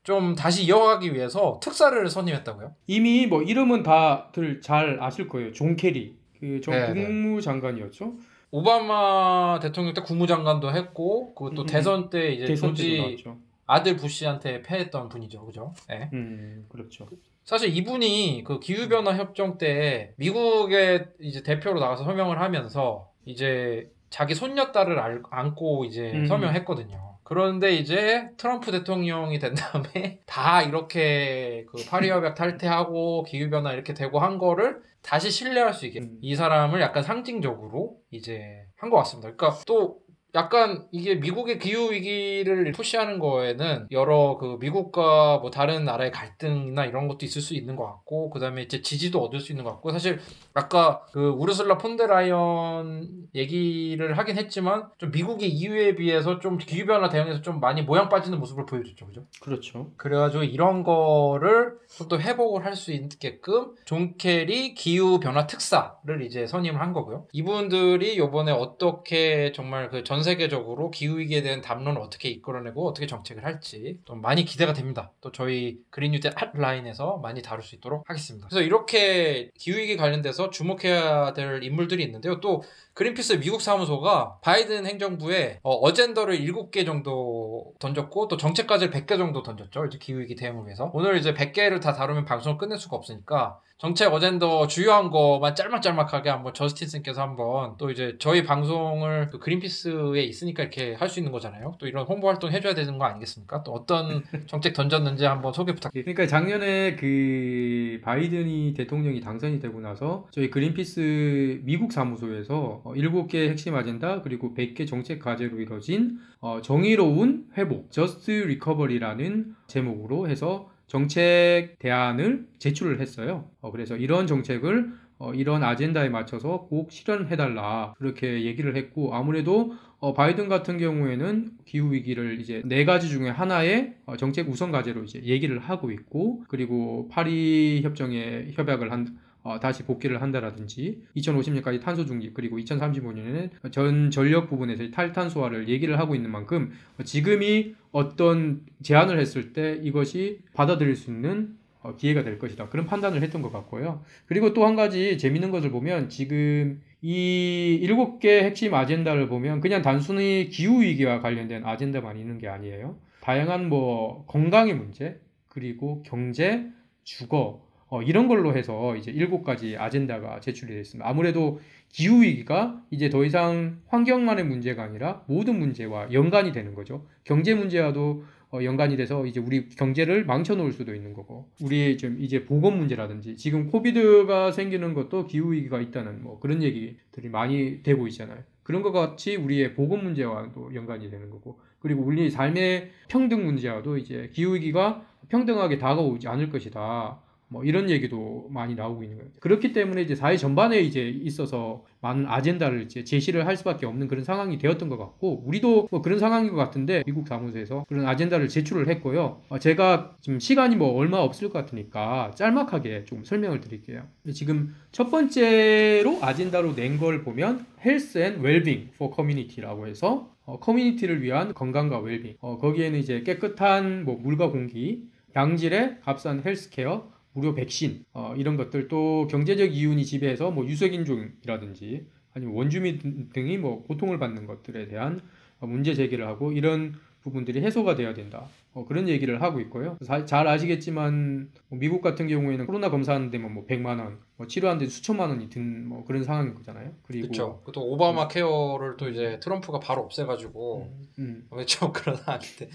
[0.05, 2.76] 좀 다시 이어가기 위해서 특사를 선임했다고요?
[2.86, 5.53] 이미 뭐 이름은 다들 잘 아실 거예요.
[5.53, 7.05] 존 케리 그전 네, 네.
[7.05, 8.14] 국무장관이었죠.
[8.53, 13.24] 오바마 대통령 때 국무장관도 했고 그또 음, 대선 때 이제 대선 조지.
[13.66, 15.74] 아들 부시한테 패했던 분이죠, 그죠?
[15.88, 16.09] 네.
[16.12, 17.09] 음 그렇죠.
[17.45, 24.99] 사실 이분이 그 기후변화 협정 때 미국의 이제 대표로 나가서 서명을 하면서 이제 자기 손녀딸을
[24.99, 26.26] 알- 안고 이제 음.
[26.26, 27.11] 서명했거든요.
[27.22, 34.18] 그런데 이제 트럼프 대통령이 된 다음에 다 이렇게 그 파리 협약 탈퇴하고 기후변화 이렇게 되고
[34.18, 36.18] 한 거를 다시 신뢰할 수 있게 음.
[36.20, 39.30] 이 사람을 약간 상징적으로 이제 한 것 같습니다.
[39.32, 39.99] 그러니까 또
[40.34, 47.08] 약간 이게 미국의 기후 위기를 push하는 거에는 여러 그 미국과 뭐 다른 나라의 갈등이나 이런
[47.08, 50.18] 것도 있을 수 있는 것 같고 그다음에 이제 지지도 얻을 수 있는 것 같고 사실
[50.54, 57.40] 아까 그 우르슬라 폰데라이언 얘기를 하긴 했지만 좀 미국이 EU에 비해서 좀 기후 변화 대응에서
[57.40, 59.24] 좀 많이 모양 빠지는 모습을 보여줬죠, 그죠?
[59.40, 59.90] 그렇죠.
[59.96, 66.46] 그래가지고 이런 거를 좀 더 회복을 할 수 있게끔 존 케리 기후 변화 특사를 이제
[66.46, 67.26] 선임을 한 거고요.
[67.32, 73.98] 이분들이 요번에 어떻게 정말 그전 전 세계적으로 기후위기에 대한 담론을 어떻게 이끌어내고 어떻게 정책을 할지
[74.04, 75.12] 좀 많이 기대가 됩니다.
[75.22, 78.46] 또 저희 그린뉴딜 핫라인에서 많이 다룰 수 있도록 하겠습니다.
[78.48, 82.40] 그래서 이렇게 기후위기 관련돼서 주목해야 될 인물들이 있는데요.
[82.40, 82.62] 또
[82.92, 89.42] 그린피스 미국 사무소가 바이든 행정부에 어, 젠더를 7개 정도 던졌고 또 정책 과제를 100개 정도
[89.42, 89.86] 던졌죠.
[89.86, 90.90] 이제 기후위기 대응을 위해서.
[90.92, 96.52] 오늘 이제 100개를 다 다루면 방송을 끝낼 수가 없으니까 정책 어젠더 주요한 거만 짤막짤막하게 한번
[96.52, 101.72] 저스틴슨께서 한번 또 이제 저희 방송을 그 그린피스에 있으니까 이렇게 할 수 있는 거잖아요.
[101.78, 103.64] 또 이런 홍보 활동 해줘야 되는 거 아니겠습니까?
[103.64, 106.12] 또 어떤 정책 던졌는지 한번 소개 부탁드립니다.
[106.14, 113.74] 그러니까 작년에 그 바이든이 대통령이 당선이 되고 나서 저희 그린피스 미국 사무소에서 어, 7개 핵심
[113.74, 122.49] 아젠다 그리고 100개 정책 과제로 이뤄진 어, 정의로운 회복 Just Recovery라는 제목으로 해서 정책 대안을
[122.59, 123.49] 제출을 했어요.
[123.61, 130.14] 어, 그래서 이런 정책을 어, 이런 아젠다에 맞춰서 꼭 실현해달라 그렇게 얘기를 했고 아무래도 어,
[130.14, 135.22] 바이든 같은 경우에는 기후 위기를 이제 네 가지 중에 하나의 어, 정책 우선 과제로 이제
[135.22, 142.34] 얘기를 하고 있고 그리고 파리 협정에 협약을 한 어, 다시 복귀를 한다라든지 2050년까지 탄소 중립
[142.34, 149.53] 그리고 2035년에는 전 전력 부분에서 탈탄소화를 얘기를 하고 있는 만큼 어, 지금이 어떤 제안을 했을
[149.53, 152.68] 때 이것이 받아들일 수 있는 어, 기회가 될 것이다.
[152.68, 154.03] 그런 판단을 했던 것 같고요.
[154.26, 159.80] 그리고 또 한 가지 재밌는 것을 보면 지금 이 일곱 개 핵심 아젠다를 보면 그냥
[159.80, 162.99] 단순히 기후 위기와 관련된 아젠다만 있는 게 아니에요.
[163.22, 165.18] 다양한 뭐 건강의 문제
[165.49, 166.66] 그리고 경제,
[167.05, 171.09] 주거 어, 이런 걸로 해서 이제 일곱 가지 아젠다가 제출이 되어 있습니다.
[171.09, 177.05] 아무래도 기후 위기가 이제 더 이상 환경만의 문제가 아니라 모든 문제와 연관이 되는 거죠.
[177.24, 178.22] 경제 문제와도
[178.53, 183.36] 어, 연관이 돼서 이제 우리 경제를 망쳐놓을 수도 있는 거고 우리 좀 이제 보건 문제라든지
[183.36, 188.38] 지금 코비드가 생기는 것도 기후 위기가 있다는 뭐 그런 얘기들이 많이 되고 있잖아요.
[188.62, 194.30] 그런 것 같이 우리의 보건 문제와도 연관이 되는 거고 그리고 우리 삶의 평등 문제와도 이제
[194.32, 197.20] 기후 위기가 평등하게 다가오지 않을 것이다.
[197.53, 199.30] 뭐 이런 얘기도 많이 나오고 있는 거예요.
[199.40, 204.22] 그렇기 때문에 이제 사회 전반에 이제 있어서 많은 아젠다를 이제 제시를 할 수밖에 없는 그런
[204.24, 208.88] 상황이 되었던 것 같고 우리도 뭐 그런 상황인 것 같은데 미국 사무소에서 그런 아젠다를 제출을
[208.88, 209.40] 했고요.
[209.48, 214.05] 어, 제가 지금 시간이 뭐 얼마 없을 것 같으니까 짤막하게 좀 설명을 드릴게요.
[214.32, 221.22] 지금 첫 번째로 아젠다로 낸 걸 보면 Health and Wellbeing for Community라고 해서 어, 커뮤니티를
[221.22, 222.36] 위한 건강과 웰빙.
[222.40, 225.05] 어, 거기에는 이제 깨끗한 뭐 물과 공기,
[225.36, 232.54] 양질의 값싼 헬스케어, 무료 백신 어, 이런 것들 또 경제적 이윤이 지배해서 뭐 유색인종이라든지 아니면
[232.54, 235.20] 원주민 등이 뭐 고통을 받는 것들에 대한
[235.60, 238.46] 어, 문제 제기를 하고 이런 부분들이 해소가 돼야 된다.
[238.72, 239.98] 어, 그런 얘기를 하고 있고요.
[240.00, 244.78] 사- 잘 아시겠지만 뭐 미국 같은 경우에는 코로나 검사하는 데만 뭐 100만 원, 뭐 치료하는
[244.80, 246.92] 데 수천만 원이 든 뭐 그런 상황인 거잖아요.
[247.02, 247.62] 그리고 그렇죠.
[247.74, 252.70] 또 오바마 케어를 또 이제 트럼프가 바로 없애가지고 음, 왜좀 그런 아닌데.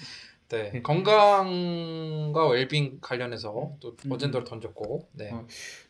[0.49, 0.71] 네.
[0.71, 0.81] 네.
[0.81, 4.11] 건강과 웰빙 관련해서 또 음.
[4.11, 5.09] 어젠더를 던졌고.
[5.13, 5.31] 네.
[5.31, 5.47] 어,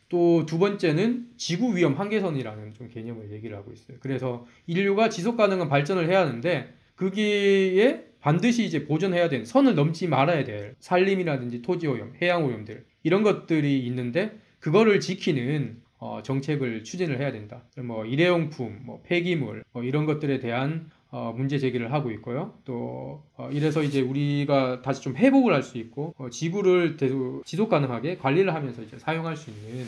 [0.07, 3.97] 또두 번째는 지구 위험 한계선이라는 좀 개념을 얘기를 하고 있어요.
[3.99, 10.43] 그래서 인류가 지속 가능한 발전을 해야 하는데 거기에 반드시 이제 보존해야 되는 선을 넘지 말아야
[10.43, 17.31] 될 산림이라든지 토지 오염, 해양 오염들 이런 것들이 있는데 그거를 지키는 어, 정책을 추진을 해야
[17.31, 17.63] 된다.
[17.77, 22.53] 뭐 일회용품, 뭐 폐기물 뭐 이런 것들에 대한 어, 문제 제기를 하고 있고요.
[22.65, 27.69] 또 어, 이래서 이제 우리가 다시 좀 회복을 할 수 있고 어, 지구를 계속 지속
[27.69, 29.85] 가능하게 관리를 하면서 이제 사용할 수 있는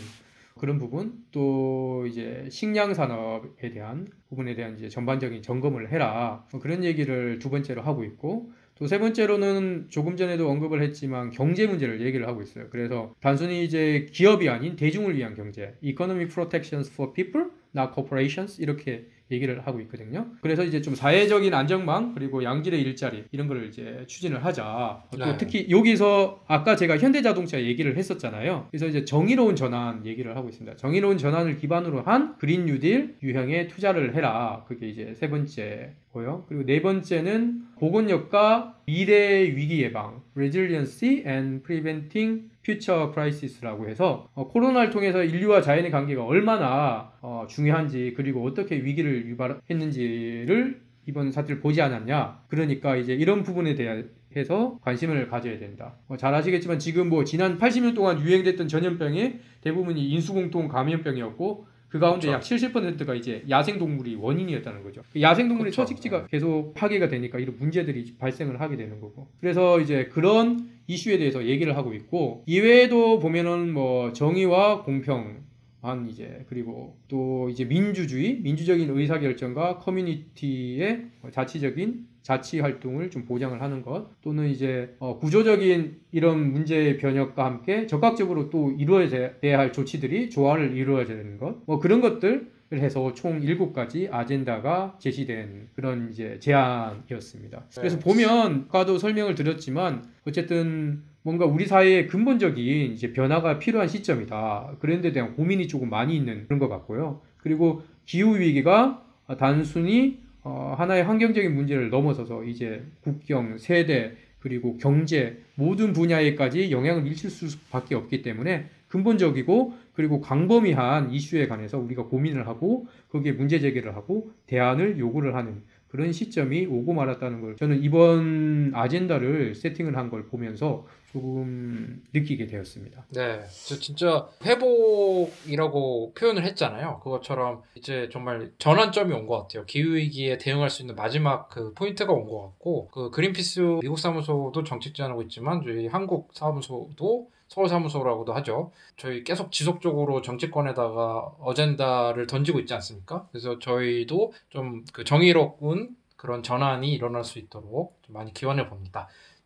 [0.57, 6.86] 그런 부분 또 이제 식량 산업에 대한 부분에 대한 이제 전반적인 점검을 해라 뭐 그런
[6.86, 12.28] 얘기를 두 번째로 하고 있고 또 세 번째로는 조금 전에도 언급을 했지만 경제 문제를 얘기를
[12.28, 12.67] 하고 있어요.
[12.69, 19.07] 그래서 단순히 이제 기업이 아닌 대중을 위한 경제, economic protections for people, not corporations 이렇게
[19.32, 20.28] 얘기를 하고 있거든요.
[20.41, 25.03] 그래서 이제 좀 사회적인 안정망 그리고 양질의 일자리 이런 거를 이제 추진을 하자.
[25.11, 25.38] 또 네.
[25.38, 28.67] 특히 여기서 아까 제가 현대자동차 얘기를 했었잖아요.
[28.71, 30.78] 그래서 이제 정의로운 전환 얘기를 하고 있습니다.
[30.78, 34.63] 정의로운 전환을 기반으로 한 그린 뉴딜 유형의 투자를 해라.
[34.67, 36.45] 그게 이제 세 번째고요.
[36.47, 44.89] 그리고 네 번째는 보건력과 미래 위기 예방, resiliency and preventing future crisis라고 해서 어, 코로나를
[44.89, 52.43] 통해서 인류와 자연의 관계가 얼마나 어, 중요한지 그리고 어떻게 위기를 유발했는지를 이번 사태를 보지 않았냐.
[52.49, 55.95] 그러니까 이제 이런 부분에 대해서 관심을 가져야 된다.
[56.09, 62.28] 어, 잘 아시겠지만 지금 뭐 지난 80년 동안 유행됐던 전염병의 대부분이 인수공통 감염병이었고 그 가운데
[62.28, 62.55] 그렇죠.
[62.55, 65.01] 약 70%가 이제 야생동물이 원인이었다는 거죠.
[65.13, 65.84] 그 야생동물의 그렇죠.
[65.84, 69.30] 서식지가 계속 파괴가 되니까 이런 문제들이 발생을 하게 되는 거고.
[69.39, 75.46] 그래서 이제 그런 이슈에 대해서 얘기를 하고 있고 이외에도 보면은 뭐 정의와 공평
[75.82, 83.82] 한 이제 그리고 또 이제 민주주의, 민주적인 의사결정과 커뮤니티의 자치적인 자치 활동을 좀 보장을 하는
[83.84, 90.76] 것 또는 이제 어, 구조적인 이런 문제의 변혁과 함께 적극적으로 또 이루어져야 할 조치들이 조화를
[90.76, 97.65] 이루어져야 되는 것 뭐 그런 것들 을 해서 총 7가지 아젠다가 제시된 그런 이제 제안이었습니다.
[97.76, 104.76] 그래서 보면 아까도 설명을 드렸지만 어쨌든 뭔가 우리 사회의 근본적인 이제 변화가 필요한 시점이다.
[104.80, 107.22] 그런 데 대한 고민이 조금 많이 있는 그런 것 같고요.
[107.38, 109.03] 그리고 기후 위기가
[109.38, 117.30] 단순히 어, 하나의 환경적인 문제를 넘어서서 이제 국경, 세대, 그리고 경제 모든 분야에까지 영향을 미칠
[117.30, 124.30] 수밖에 없기 때문에 근본적이고 그리고 광범위한 이슈에 관해서 우리가 고민을 하고 거기에 문제 제기를 하고
[124.45, 130.86] 대안을 요구를 하는 그런 시점이 오고 말았다는 걸 저는 이번 아젠다를 세팅을 한 걸 보면서
[131.22, 133.05] 조금 느끼게 되었습니다.
[133.09, 136.99] 네, 저 진짜 회복이라고 표현을 했잖아요.
[137.03, 139.65] 그것처럼 이제 정말 전환점이 온 것 같아요.
[139.65, 144.63] 기후 위기에 대응할 수 있는 마지막 그 포인트가 온 것 같고, 그 그린피스 미국 사무소도
[144.63, 148.72] 정책 제안하고 있지만 저희 한국 사무소도 서울 사무소라고도 하죠.
[148.97, 153.28] 저희 계속 지속적으로 정치권에다가 어젠다를 던지고 있지 않습니까?
[153.32, 159.07] 그래서 저희도 좀 그 정의로운 그런 전환이 일어날 수 있도록 좀 많이 기원해 봅니다.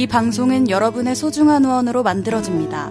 [0.00, 2.90] 이 방송은 여러분의 소중한 후원으로 만들어집니다.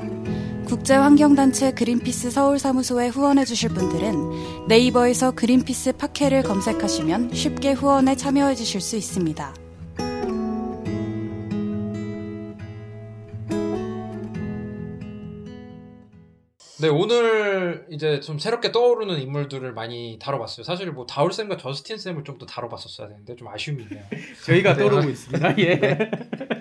[0.67, 9.55] 국제환경단체 그린피스 서울사무소에 후원해주실 분들은 네이버에서 그린피스 팟캐를 검색하시면 쉽게 후원에 참여해주실 수 있습니다.
[16.81, 20.63] 네, 오늘 이제 좀 새롭게 떠오르는 인물들을 많이 다뤄봤어요.
[20.63, 24.01] 사실 뭐 다울 쌤과 저스틴 쌤을 좀 더 다뤄봤었어야 되는데 좀 아쉬움이 있네요.
[24.45, 24.79] 저희가 네.
[24.79, 25.57] 떠오르고 있습니다.
[25.59, 26.09] 예.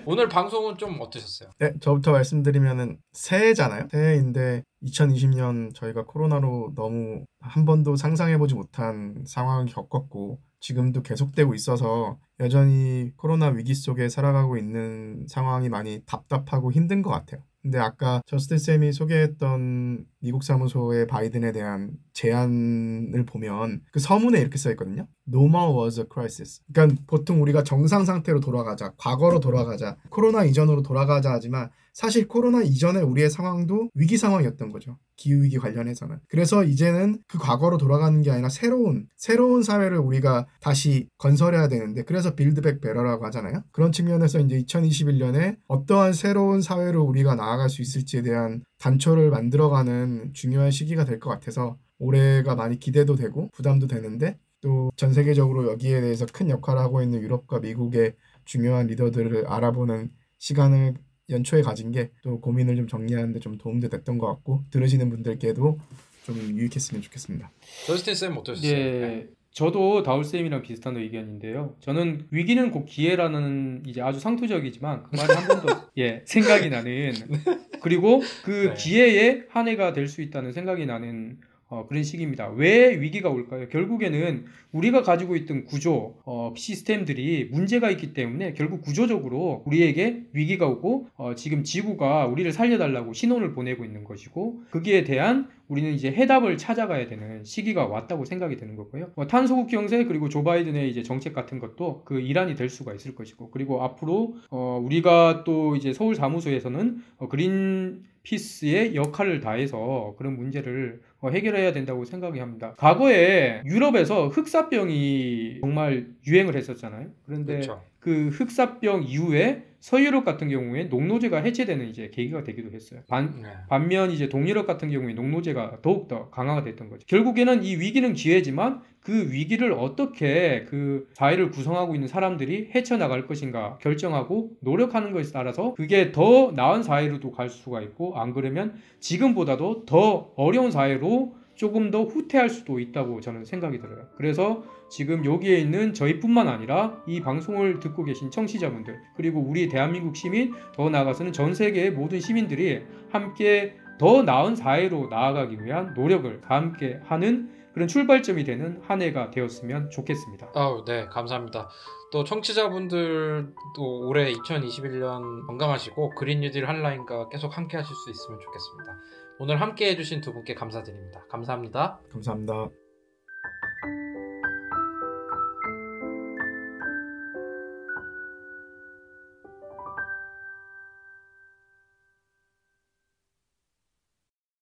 [0.05, 1.51] 오늘 방송은 좀 어떠셨어요?
[1.59, 3.87] 네, 저부터 말씀드리면은 새해잖아요.
[3.91, 13.11] 새해인데 2020년 저희가 코로나로 너무 한 번도 상상해보지 못한 상황을 겪었고 지금도 계속되고 있어서 여전히
[13.15, 17.41] 코로나 위기 속에 살아가고 있는 상황이 많이 답답하고 힘든 것 같아요.
[17.61, 24.69] 근데 아까 저스틴 쌤이 소개했던 미국 사무소의 바이든에 대한 제안을 보면 그 서문에 이렇게 써
[24.71, 25.07] 있거든요.
[25.27, 26.61] No more was a crisis.
[26.73, 33.01] 그러니까 보통 우리가 정상 상태로 돌아가자, 과거로 돌아가자, 코로나 이전으로 돌아가자 하지만 사실 코로나 이전에
[33.01, 34.97] 우리의 상황도 위기 상황이었던 거죠.
[35.17, 36.19] 기후 위기 관련해서는.
[36.29, 42.35] 그래서 이제는 그 과거로 돌아가는 게 아니라 새로운, 새로운 사회를 우리가 다시 건설해야 되는데, 그래서
[42.35, 43.63] 빌드백 베러라고 하잖아요.
[43.73, 50.71] 그런 측면에서 이제 2021년에 어떠한 새로운 사회로 우리가 나아갈 수 있을지에 대한 단초를 만들어가는 중요한
[50.71, 56.25] 시기가 될 것 같아서 올해가 많이 기대도 되고 부담도 되는데 또 전 세계적으로 여기에 대해서
[56.25, 58.15] 큰 역할을 하고 있는 유럽과 미국의
[58.45, 60.95] 중요한 리더들을 알아보는 시간을
[61.29, 65.77] 연초에 가진 게 또 고민을 좀 정리하는데 좀 도움도 됐던 것 같고 들으시는 분들께도
[66.25, 67.51] 좀 유익했으면 좋겠습니다.
[67.85, 68.71] 저스틴 쌤 어떠셨어요?
[68.71, 69.27] 예.
[69.51, 71.75] 저도 다울쌤이랑 비슷한 의견인데요.
[71.81, 77.13] 저는 위기는 곧 기회라는 이제 아주 상투적이지만 그 말이 한 번도 예, 생각이 나는
[77.81, 78.73] 그리고 그 네.
[78.75, 81.37] 기회의 한 해가 될 수 있다는 생각이 나는
[81.69, 82.49] 어, 그런 시기입니다.
[82.49, 83.69] 왜 위기가 올까요?
[83.69, 91.09] 결국에는 우리가 가지고 있던 구조, 어, 시스템들이 문제가 있기 때문에 결국 구조적으로 우리에게 위기가 오고
[91.15, 97.07] 어, 지금 지구가 우리를 살려달라고 신호를 보내고 있는 것이고 거기에 대한 우리는 이제 해답을 찾아가야
[97.07, 99.11] 되는 시기가 왔다고 생각이 되는 거고요.
[99.15, 103.13] 뭐 탄소국 경제 그리고 조 바이든의 이제 정책 같은 것도 그 일환이 될 수가 있을
[103.13, 110.35] 것이고 그리고 앞으로 어, 우리가 또 이제 서울 사무소에서는 어, 그린 피스의 역할을 다해서 그런
[110.35, 112.75] 문제를 어, 해결해야 된다고 생각이 합니다.
[112.77, 117.09] 과거에 유럽에서 흑사병이 정말 유행을 했었잖아요.
[117.25, 117.83] 그런데 그렇죠.
[117.99, 123.01] 그 흑사병 이후에 서유럽 같은 경우에 농노제가 해체되는 이제 계기가 되기도 했어요.
[123.07, 123.49] 반, 네.
[123.69, 127.05] 반면 이제 동유럽 같은 경우에 농노제가 더욱더 강화가 됐던 거죠.
[127.07, 134.51] 결국에는 이 위기는 기회지만 그 위기를 어떻게 그 사회를 구성하고 있는 사람들이 헤쳐나갈 것인가 결정하고
[134.59, 140.71] 노력하는 것에 따라서 그게 더 나은 사회로도 갈 수가 있고 안 그러면 지금보다도 더 어려운
[140.71, 144.05] 사회로 조금 더 후퇴할 수도 있다고 저는 생각이 들어요.
[144.15, 150.53] 그래서 지금 여기에 있는 저희뿐만 아니라 이 방송을 듣고 계신 청취자분들 그리고 우리 대한민국 시민
[150.73, 157.01] 더 나아가서는 전 세계의 모든 시민들이 함께 더 나은 사회로 나아가기 위한 노력을 다 함께
[157.03, 160.53] 하는 그런 출발점이 되는 한 해가 되었으면 좋겠습니다.
[160.55, 161.67] 아우, 네, 감사합니다.
[162.13, 168.93] 또 청취자분들도 올해 2021년 건강하시고 그린 뉴딜 한라인과 계속 함께 하실 수 있으면 좋겠습니다.
[169.41, 171.25] 오늘 함께 해주신 두 분께 감사드립니다.
[171.29, 172.01] 감사합니다.
[172.11, 172.69] 감사합니다.